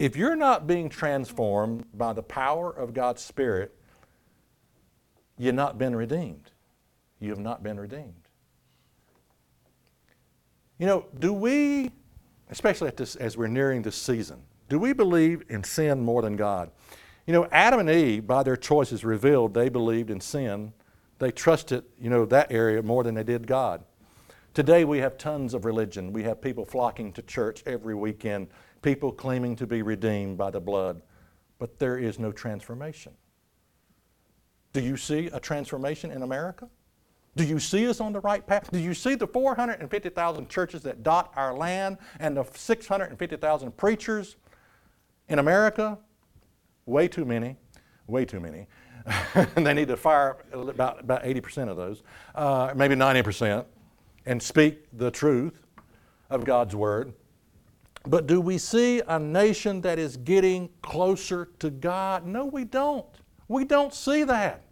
If 0.00 0.16
you're 0.16 0.34
not 0.34 0.66
being 0.66 0.88
transformed 0.88 1.84
by 1.94 2.12
the 2.12 2.22
power 2.22 2.70
of 2.70 2.92
God's 2.92 3.22
Spirit, 3.22 3.72
you've 5.38 5.54
not 5.54 5.78
been 5.78 5.94
redeemed. 5.94 6.50
You 7.20 7.30
have 7.30 7.38
not 7.38 7.62
been 7.62 7.78
redeemed. 7.78 8.14
You 10.78 10.86
know, 10.86 11.06
do 11.20 11.32
we, 11.32 11.92
especially 12.50 12.90
this, 12.90 13.14
as 13.14 13.36
we're 13.36 13.46
nearing 13.46 13.82
this 13.82 13.94
season, 13.94 14.42
do 14.72 14.78
we 14.78 14.94
believe 14.94 15.42
in 15.50 15.62
sin 15.62 16.00
more 16.00 16.22
than 16.22 16.34
God? 16.34 16.70
You 17.26 17.34
know, 17.34 17.46
Adam 17.52 17.80
and 17.80 17.90
Eve, 17.90 18.26
by 18.26 18.42
their 18.42 18.56
choices, 18.56 19.04
revealed 19.04 19.52
they 19.52 19.68
believed 19.68 20.08
in 20.08 20.18
sin. 20.18 20.72
They 21.18 21.30
trusted, 21.30 21.84
you 22.00 22.08
know, 22.08 22.24
that 22.24 22.50
area 22.50 22.82
more 22.82 23.04
than 23.04 23.14
they 23.14 23.22
did 23.22 23.46
God. 23.46 23.84
Today 24.54 24.86
we 24.86 24.96
have 24.96 25.18
tons 25.18 25.52
of 25.52 25.66
religion. 25.66 26.10
We 26.10 26.22
have 26.22 26.40
people 26.40 26.64
flocking 26.64 27.12
to 27.12 27.20
church 27.20 27.62
every 27.66 27.94
weekend, 27.94 28.48
people 28.80 29.12
claiming 29.12 29.56
to 29.56 29.66
be 29.66 29.82
redeemed 29.82 30.38
by 30.38 30.50
the 30.50 30.60
blood, 30.60 31.02
but 31.58 31.78
there 31.78 31.98
is 31.98 32.18
no 32.18 32.32
transformation. 32.32 33.12
Do 34.72 34.80
you 34.80 34.96
see 34.96 35.26
a 35.26 35.38
transformation 35.38 36.10
in 36.10 36.22
America? 36.22 36.66
Do 37.36 37.44
you 37.44 37.58
see 37.58 37.86
us 37.90 38.00
on 38.00 38.14
the 38.14 38.20
right 38.20 38.46
path? 38.46 38.70
Do 38.72 38.78
you 38.78 38.94
see 38.94 39.16
the 39.16 39.26
450,000 39.26 40.48
churches 40.48 40.80
that 40.84 41.02
dot 41.02 41.30
our 41.36 41.54
land 41.54 41.98
and 42.20 42.38
the 42.38 42.44
650,000 42.54 43.76
preachers 43.76 44.36
in 45.32 45.38
America? 45.38 45.98
Way 46.86 47.08
too 47.08 47.24
many, 47.24 47.56
way 48.06 48.24
too 48.24 48.38
many. 48.38 48.66
and 49.34 49.66
they 49.66 49.74
need 49.74 49.88
to 49.88 49.96
fire 49.96 50.36
about, 50.52 51.00
about 51.00 51.24
80% 51.24 51.68
of 51.68 51.76
those, 51.76 52.02
uh, 52.34 52.72
maybe 52.76 52.94
90%, 52.94 53.64
and 54.26 54.40
speak 54.40 54.86
the 54.92 55.10
truth 55.10 55.62
of 56.30 56.44
God's 56.44 56.76
Word. 56.76 57.14
But 58.06 58.26
do 58.26 58.40
we 58.40 58.58
see 58.58 59.00
a 59.06 59.18
nation 59.18 59.80
that 59.80 59.98
is 59.98 60.16
getting 60.16 60.68
closer 60.82 61.48
to 61.60 61.70
God? 61.70 62.26
No, 62.26 62.44
we 62.44 62.64
don't. 62.64 63.06
We 63.48 63.64
don't 63.64 63.94
see 63.94 64.24
that. 64.24 64.62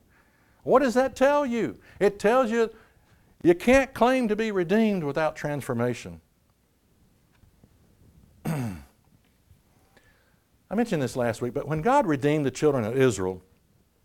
What 0.62 0.82
does 0.82 0.94
that 0.94 1.16
tell 1.16 1.46
you? 1.46 1.78
It 2.00 2.18
tells 2.18 2.50
you 2.50 2.70
you 3.42 3.54
can't 3.54 3.94
claim 3.94 4.28
to 4.28 4.36
be 4.36 4.52
redeemed 4.52 5.04
without 5.04 5.36
transformation. 5.36 6.20
Mentioned 10.74 11.02
this 11.02 11.16
last 11.16 11.42
week, 11.42 11.54
but 11.54 11.66
when 11.66 11.82
God 11.82 12.06
redeemed 12.06 12.46
the 12.46 12.50
children 12.50 12.84
of 12.84 12.96
Israel 12.96 13.42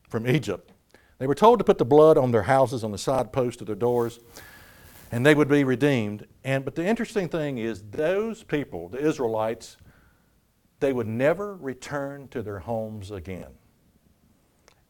from 0.09 0.27
Egypt, 0.27 0.71
they 1.19 1.27
were 1.27 1.35
told 1.35 1.59
to 1.59 1.65
put 1.65 1.77
the 1.77 1.85
blood 1.85 2.17
on 2.17 2.31
their 2.31 2.43
houses, 2.43 2.83
on 2.83 2.91
the 2.91 2.97
side 2.97 3.31
posts 3.31 3.61
of 3.61 3.67
their 3.67 3.75
doors, 3.75 4.19
and 5.11 5.25
they 5.25 5.35
would 5.35 5.47
be 5.47 5.63
redeemed. 5.63 6.27
And 6.43 6.65
but 6.65 6.75
the 6.75 6.85
interesting 6.85 7.29
thing 7.29 7.57
is 7.57 7.83
those 7.91 8.43
people, 8.43 8.89
the 8.89 8.99
Israelites, 8.99 9.77
they 10.79 10.91
would 10.91 11.07
never 11.07 11.55
return 11.55 12.27
to 12.29 12.41
their 12.41 12.59
homes 12.59 13.11
again 13.11 13.53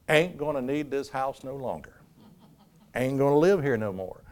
ain't 0.09 0.38
to 0.38 0.61
need 0.61 0.91
this 0.91 1.09
house 1.09 1.43
no 1.43 1.55
longer. 1.55 1.93
Ain't 2.95 3.17
to 3.19 3.29
live 3.29 3.61
here 3.61 3.77
no 3.77 3.91
more. 3.91 4.23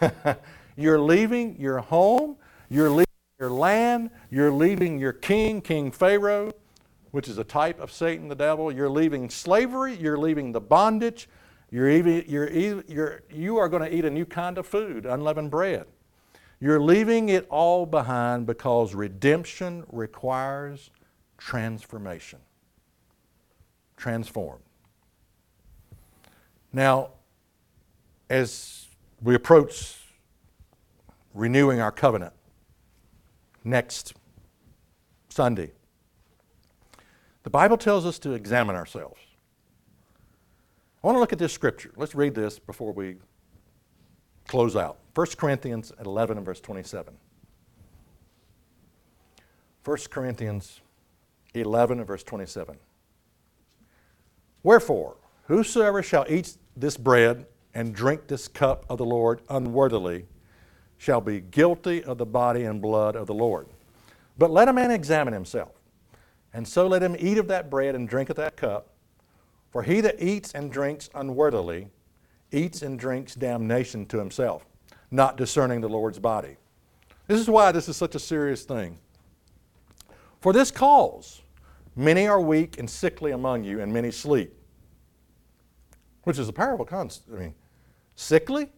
you're 0.76 1.00
leaving 1.00 1.60
your 1.60 1.78
home, 1.78 2.36
you're 2.68 2.90
leaving 2.90 3.04
your 3.38 3.50
land, 3.50 4.10
you're 4.34 4.50
leaving 4.50 4.98
your 4.98 5.12
king, 5.12 5.60
King 5.60 5.92
Pharaoh, 5.92 6.50
which 7.12 7.28
is 7.28 7.38
a 7.38 7.44
type 7.44 7.78
of 7.78 7.92
Satan, 7.92 8.26
the 8.26 8.34
devil. 8.34 8.72
You're 8.72 8.90
leaving 8.90 9.30
slavery, 9.30 9.94
you're 9.94 10.18
leaving 10.18 10.50
the 10.50 10.60
bondage. 10.60 11.28
You're 11.70 11.88
even, 11.88 12.24
you're, 12.26 12.50
you're, 12.50 13.22
you 13.32 13.58
are 13.58 13.68
going 13.68 13.88
to 13.88 13.96
eat 13.96 14.04
a 14.04 14.10
new 14.10 14.24
kind 14.24 14.58
of 14.58 14.66
food, 14.66 15.06
unleavened 15.06 15.52
bread. 15.52 15.86
You're 16.58 16.80
leaving 16.80 17.28
it 17.28 17.46
all 17.48 17.86
behind 17.86 18.44
because 18.44 18.92
redemption 18.92 19.84
requires 19.92 20.90
transformation. 21.38 22.40
Transform. 23.96 24.58
Now, 26.72 27.10
as 28.28 28.88
we 29.22 29.36
approach 29.36 30.00
renewing 31.34 31.80
our 31.80 31.92
covenant 31.92 32.32
next 33.62 34.14
Sunday, 35.34 35.72
the 37.42 37.50
Bible 37.50 37.76
tells 37.76 38.06
us 38.06 38.20
to 38.20 38.34
examine 38.34 38.76
ourselves. 38.76 39.20
I 41.02 41.08
want 41.08 41.16
to 41.16 41.20
look 41.20 41.32
at 41.32 41.40
this 41.40 41.52
scripture. 41.52 41.90
Let's 41.96 42.14
read 42.14 42.36
this 42.36 42.60
before 42.60 42.92
we 42.92 43.16
close 44.46 44.76
out. 44.76 44.98
1 45.16 45.26
Corinthians 45.36 45.92
11 46.00 46.36
and 46.36 46.46
verse 46.46 46.60
27. 46.60 47.14
1 49.84 49.98
Corinthians 50.08 50.80
11 51.54 51.98
and 51.98 52.06
verse 52.06 52.22
27. 52.22 52.76
Wherefore, 54.62 55.16
whosoever 55.48 56.00
shall 56.00 56.26
eat 56.28 56.56
this 56.76 56.96
bread 56.96 57.46
and 57.74 57.92
drink 57.92 58.28
this 58.28 58.46
cup 58.46 58.86
of 58.88 58.98
the 58.98 59.04
Lord 59.04 59.42
unworthily 59.48 60.26
shall 60.96 61.20
be 61.20 61.40
guilty 61.40 62.04
of 62.04 62.18
the 62.18 62.26
body 62.26 62.62
and 62.62 62.80
blood 62.80 63.16
of 63.16 63.26
the 63.26 63.34
Lord. 63.34 63.66
But 64.36 64.50
let 64.50 64.68
a 64.68 64.72
man 64.72 64.90
examine 64.90 65.32
himself, 65.32 65.72
and 66.52 66.66
so 66.66 66.86
let 66.86 67.02
him 67.02 67.16
eat 67.18 67.38
of 67.38 67.48
that 67.48 67.70
bread 67.70 67.94
and 67.94 68.08
drink 68.08 68.30
of 68.30 68.36
that 68.36 68.56
cup. 68.56 68.90
For 69.70 69.82
he 69.82 70.00
that 70.00 70.22
eats 70.22 70.52
and 70.52 70.70
drinks 70.70 71.10
unworthily 71.14 71.88
eats 72.52 72.82
and 72.82 72.98
drinks 72.98 73.34
damnation 73.34 74.06
to 74.06 74.18
himself, 74.18 74.64
not 75.10 75.36
discerning 75.36 75.80
the 75.80 75.88
Lord's 75.88 76.18
body. 76.18 76.56
This 77.26 77.40
is 77.40 77.48
why 77.48 77.72
this 77.72 77.88
is 77.88 77.96
such 77.96 78.14
a 78.14 78.18
serious 78.20 78.64
thing. 78.64 78.98
For 80.40 80.52
this 80.52 80.70
cause, 80.70 81.42
many 81.96 82.28
are 82.28 82.40
weak 82.40 82.78
and 82.78 82.88
sickly 82.88 83.32
among 83.32 83.64
you, 83.64 83.80
and 83.80 83.92
many 83.92 84.10
sleep 84.10 84.54
which 86.24 86.38
is 86.38 86.48
a 86.48 86.52
powerful 86.52 86.84
concept. 86.84 87.28
I 87.32 87.38
mean, 87.38 87.54
sickly, 88.16 88.70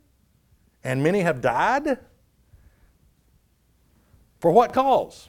and 0.85 1.03
many 1.03 1.21
have 1.23 1.40
died. 1.40 1.99
For 4.40 4.51
what 4.51 4.73
cause? 4.73 5.29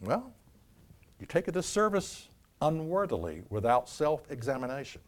Well, 0.00 0.32
you 1.18 1.26
take 1.26 1.46
this 1.46 1.66
service 1.66 2.28
unworthily 2.60 3.42
without 3.50 3.88
self 3.88 4.30
examination. 4.30 5.00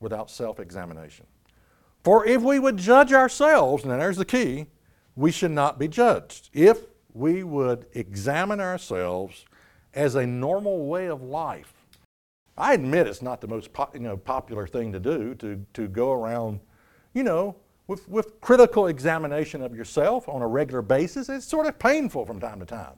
Without 0.00 0.30
self 0.30 0.60
examination. 0.60 1.26
For 2.04 2.26
if 2.26 2.42
we 2.42 2.58
would 2.58 2.76
judge 2.76 3.12
ourselves, 3.12 3.82
and 3.82 3.92
there's 3.92 4.16
the 4.16 4.24
key, 4.24 4.66
we 5.16 5.32
should 5.32 5.50
not 5.50 5.78
be 5.78 5.88
judged. 5.88 6.50
If 6.52 6.78
we 7.12 7.42
would 7.42 7.86
examine 7.94 8.60
ourselves 8.60 9.44
as 9.94 10.14
a 10.14 10.26
normal 10.26 10.86
way 10.86 11.06
of 11.06 11.22
life, 11.22 11.72
I 12.58 12.74
admit 12.74 13.06
it's 13.06 13.22
not 13.22 13.40
the 13.40 13.48
most 13.48 13.70
you 13.94 14.00
know, 14.00 14.16
popular 14.16 14.66
thing 14.66 14.92
to 14.92 15.00
do 15.00 15.34
to, 15.36 15.64
to 15.74 15.88
go 15.88 16.12
around, 16.12 16.60
you 17.12 17.22
know, 17.22 17.56
with, 17.86 18.08
with 18.08 18.40
critical 18.40 18.86
examination 18.88 19.62
of 19.62 19.74
yourself 19.74 20.28
on 20.28 20.42
a 20.42 20.46
regular 20.46 20.82
basis. 20.82 21.28
It's 21.28 21.46
sort 21.46 21.66
of 21.66 21.78
painful 21.78 22.26
from 22.26 22.40
time 22.40 22.60
to 22.60 22.66
time. 22.66 22.94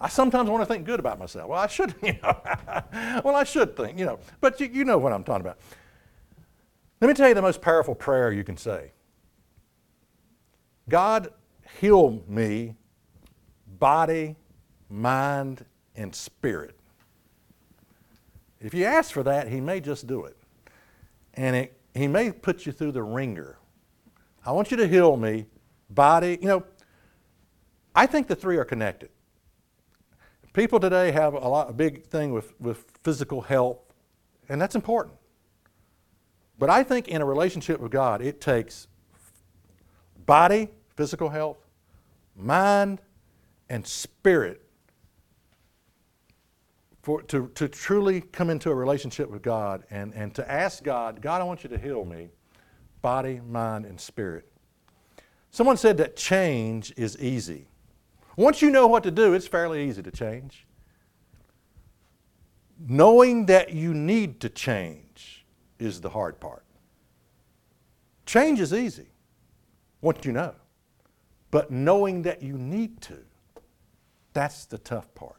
I 0.00 0.08
sometimes 0.08 0.48
want 0.48 0.62
to 0.62 0.66
think 0.66 0.86
good 0.86 0.98
about 0.98 1.18
myself. 1.18 1.48
Well, 1.48 1.60
I 1.60 1.66
should, 1.66 1.94
you 2.02 2.14
know. 2.22 2.40
well, 3.24 3.36
I 3.36 3.44
should 3.44 3.76
think, 3.76 3.98
you 3.98 4.06
know. 4.06 4.18
But 4.40 4.60
you, 4.60 4.68
you 4.72 4.84
know 4.84 4.98
what 4.98 5.12
I'm 5.12 5.24
talking 5.24 5.42
about. 5.42 5.58
Let 7.00 7.08
me 7.08 7.14
tell 7.14 7.28
you 7.28 7.34
the 7.34 7.42
most 7.42 7.60
powerful 7.60 7.94
prayer 7.94 8.32
you 8.32 8.44
can 8.44 8.56
say 8.56 8.92
God, 10.88 11.32
heal 11.80 12.22
me, 12.28 12.74
body, 13.78 14.36
mind, 14.88 15.64
and 15.96 16.14
spirit. 16.14 16.76
If 18.60 18.74
you 18.74 18.84
ask 18.84 19.12
for 19.12 19.22
that, 19.22 19.48
He 19.48 19.60
may 19.60 19.80
just 19.80 20.06
do 20.06 20.24
it. 20.24 20.36
And 21.34 21.56
it, 21.56 21.80
He 21.94 22.06
may 22.06 22.32
put 22.32 22.66
you 22.66 22.72
through 22.72 22.92
the 22.92 23.02
wringer. 23.02 23.56
I 24.44 24.52
want 24.52 24.70
you 24.70 24.76
to 24.78 24.88
heal 24.88 25.16
me, 25.16 25.46
body. 25.90 26.38
You 26.40 26.48
know, 26.48 26.64
I 27.94 28.06
think 28.06 28.26
the 28.26 28.36
three 28.36 28.56
are 28.56 28.64
connected. 28.64 29.10
People 30.52 30.80
today 30.80 31.12
have 31.12 31.34
a, 31.34 31.48
lot, 31.48 31.70
a 31.70 31.72
big 31.72 32.06
thing 32.06 32.32
with, 32.32 32.58
with 32.60 32.84
physical 33.04 33.40
health, 33.42 33.78
and 34.48 34.60
that's 34.60 34.74
important. 34.74 35.14
But 36.58 36.70
I 36.70 36.82
think 36.82 37.08
in 37.08 37.22
a 37.22 37.24
relationship 37.24 37.80
with 37.80 37.92
God, 37.92 38.20
it 38.20 38.40
takes 38.40 38.88
body, 40.26 40.68
physical 40.96 41.28
health, 41.28 41.58
mind, 42.36 43.00
and 43.68 43.86
spirit 43.86 44.62
for, 47.02 47.22
to, 47.22 47.48
to 47.54 47.68
truly 47.68 48.20
come 48.20 48.50
into 48.50 48.70
a 48.70 48.74
relationship 48.74 49.30
with 49.30 49.42
God 49.42 49.84
and, 49.90 50.12
and 50.14 50.34
to 50.34 50.50
ask 50.50 50.82
God, 50.82 51.22
God, 51.22 51.40
I 51.40 51.44
want 51.44 51.62
you 51.62 51.70
to 51.70 51.78
heal 51.78 52.04
me, 52.04 52.28
body, 53.02 53.40
mind, 53.48 53.84
and 53.86 54.00
spirit. 54.00 54.46
Someone 55.50 55.76
said 55.76 55.96
that 55.98 56.16
change 56.16 56.92
is 56.96 57.18
easy. 57.18 57.66
Once 58.36 58.62
you 58.62 58.70
know 58.70 58.86
what 58.86 59.02
to 59.02 59.10
do, 59.10 59.34
it's 59.34 59.46
fairly 59.46 59.88
easy 59.88 60.02
to 60.02 60.10
change. 60.10 60.66
Knowing 62.78 63.46
that 63.46 63.72
you 63.72 63.92
need 63.92 64.40
to 64.40 64.48
change 64.48 65.44
is 65.78 66.00
the 66.00 66.10
hard 66.10 66.40
part. 66.40 66.64
Change 68.24 68.60
is 68.60 68.72
easy 68.72 69.08
once 70.00 70.24
you 70.24 70.32
know. 70.32 70.54
But 71.50 71.70
knowing 71.70 72.22
that 72.22 72.42
you 72.42 72.56
need 72.56 73.00
to, 73.02 73.18
that's 74.32 74.64
the 74.66 74.78
tough 74.78 75.12
part. 75.14 75.36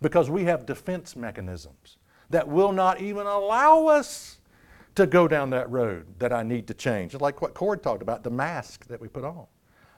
Because 0.00 0.30
we 0.30 0.44
have 0.44 0.66
defense 0.66 1.14
mechanisms 1.14 1.98
that 2.30 2.48
will 2.48 2.72
not 2.72 3.00
even 3.00 3.26
allow 3.26 3.86
us 3.86 4.38
to 4.96 5.06
go 5.06 5.28
down 5.28 5.50
that 5.50 5.70
road 5.70 6.06
that 6.18 6.32
I 6.32 6.42
need 6.42 6.66
to 6.68 6.74
change. 6.74 7.12
Just 7.12 7.22
like 7.22 7.40
what 7.40 7.54
Cord 7.54 7.82
talked 7.82 8.02
about, 8.02 8.24
the 8.24 8.30
mask 8.30 8.86
that 8.86 9.00
we 9.00 9.08
put 9.08 9.24
on. 9.24 9.46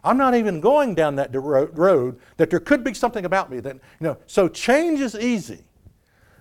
I'm 0.04 0.16
not 0.16 0.34
even 0.34 0.60
going 0.60 0.94
down 0.94 1.16
that 1.16 1.34
road 1.34 2.20
that 2.36 2.50
there 2.50 2.60
could 2.60 2.84
be 2.84 2.94
something 2.94 3.24
about 3.24 3.50
me 3.50 3.60
that, 3.60 3.74
you 3.74 3.80
know, 4.00 4.16
so 4.26 4.48
change 4.48 5.00
is 5.00 5.14
easy. 5.16 5.64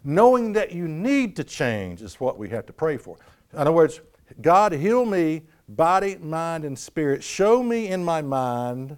Knowing 0.04 0.54
that 0.54 0.72
you 0.72 0.88
need 0.88 1.36
to 1.36 1.44
change 1.44 2.02
is 2.02 2.20
what 2.20 2.38
we 2.38 2.50
have 2.50 2.66
to 2.66 2.74
pray 2.74 2.98
for. 2.98 3.18
In 3.52 3.60
other 3.60 3.72
words, 3.72 4.00
God, 4.42 4.72
heal 4.72 5.06
me, 5.06 5.44
body, 5.68 6.18
mind, 6.18 6.66
and 6.66 6.78
spirit. 6.78 7.24
Show 7.24 7.64
me 7.64 7.88
in 7.88 8.06
my 8.06 8.22
mind 8.22 8.98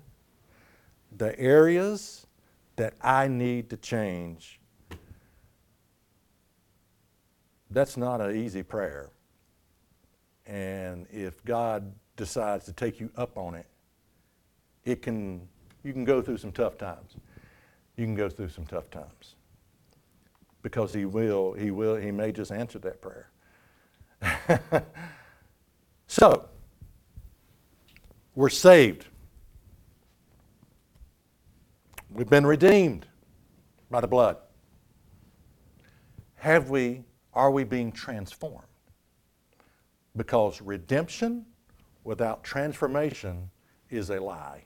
the 1.15 1.37
areas 1.39 2.27
that 2.75 2.93
I 3.01 3.27
need 3.27 3.69
to 3.71 3.77
change. 3.77 4.59
That's 7.71 7.97
not 7.97 8.21
an 8.21 8.35
easy 8.35 8.63
prayer. 8.63 9.09
And 10.49 11.05
if 11.11 11.45
God 11.45 11.93
decides 12.17 12.65
to 12.65 12.73
take 12.73 12.99
you 12.99 13.11
up 13.15 13.37
on 13.37 13.53
it, 13.53 13.67
it 14.83 15.03
can, 15.03 15.47
you 15.83 15.93
can 15.93 16.03
go 16.03 16.23
through 16.23 16.37
some 16.37 16.51
tough 16.51 16.75
times. 16.75 17.15
You 17.95 18.05
can 18.05 18.15
go 18.15 18.29
through 18.29 18.49
some 18.49 18.65
tough 18.65 18.89
times. 18.89 19.35
Because 20.63 20.91
he 20.91 21.05
will, 21.05 21.53
he 21.53 21.69
will, 21.69 21.95
he 21.95 22.09
may 22.09 22.31
just 22.31 22.51
answer 22.51 22.79
that 22.79 22.99
prayer. 22.99 23.29
so, 26.07 26.49
we're 28.33 28.49
saved. 28.49 29.05
We've 32.09 32.29
been 32.29 32.47
redeemed 32.47 33.05
by 33.91 34.01
the 34.01 34.07
blood. 34.07 34.37
Have 36.37 36.71
we, 36.71 37.03
are 37.35 37.51
we 37.51 37.63
being 37.65 37.91
transformed? 37.91 38.65
Because 40.15 40.61
redemption 40.61 41.45
without 42.03 42.43
transformation 42.43 43.51
is 43.89 44.09
a 44.09 44.19
lie. 44.19 44.65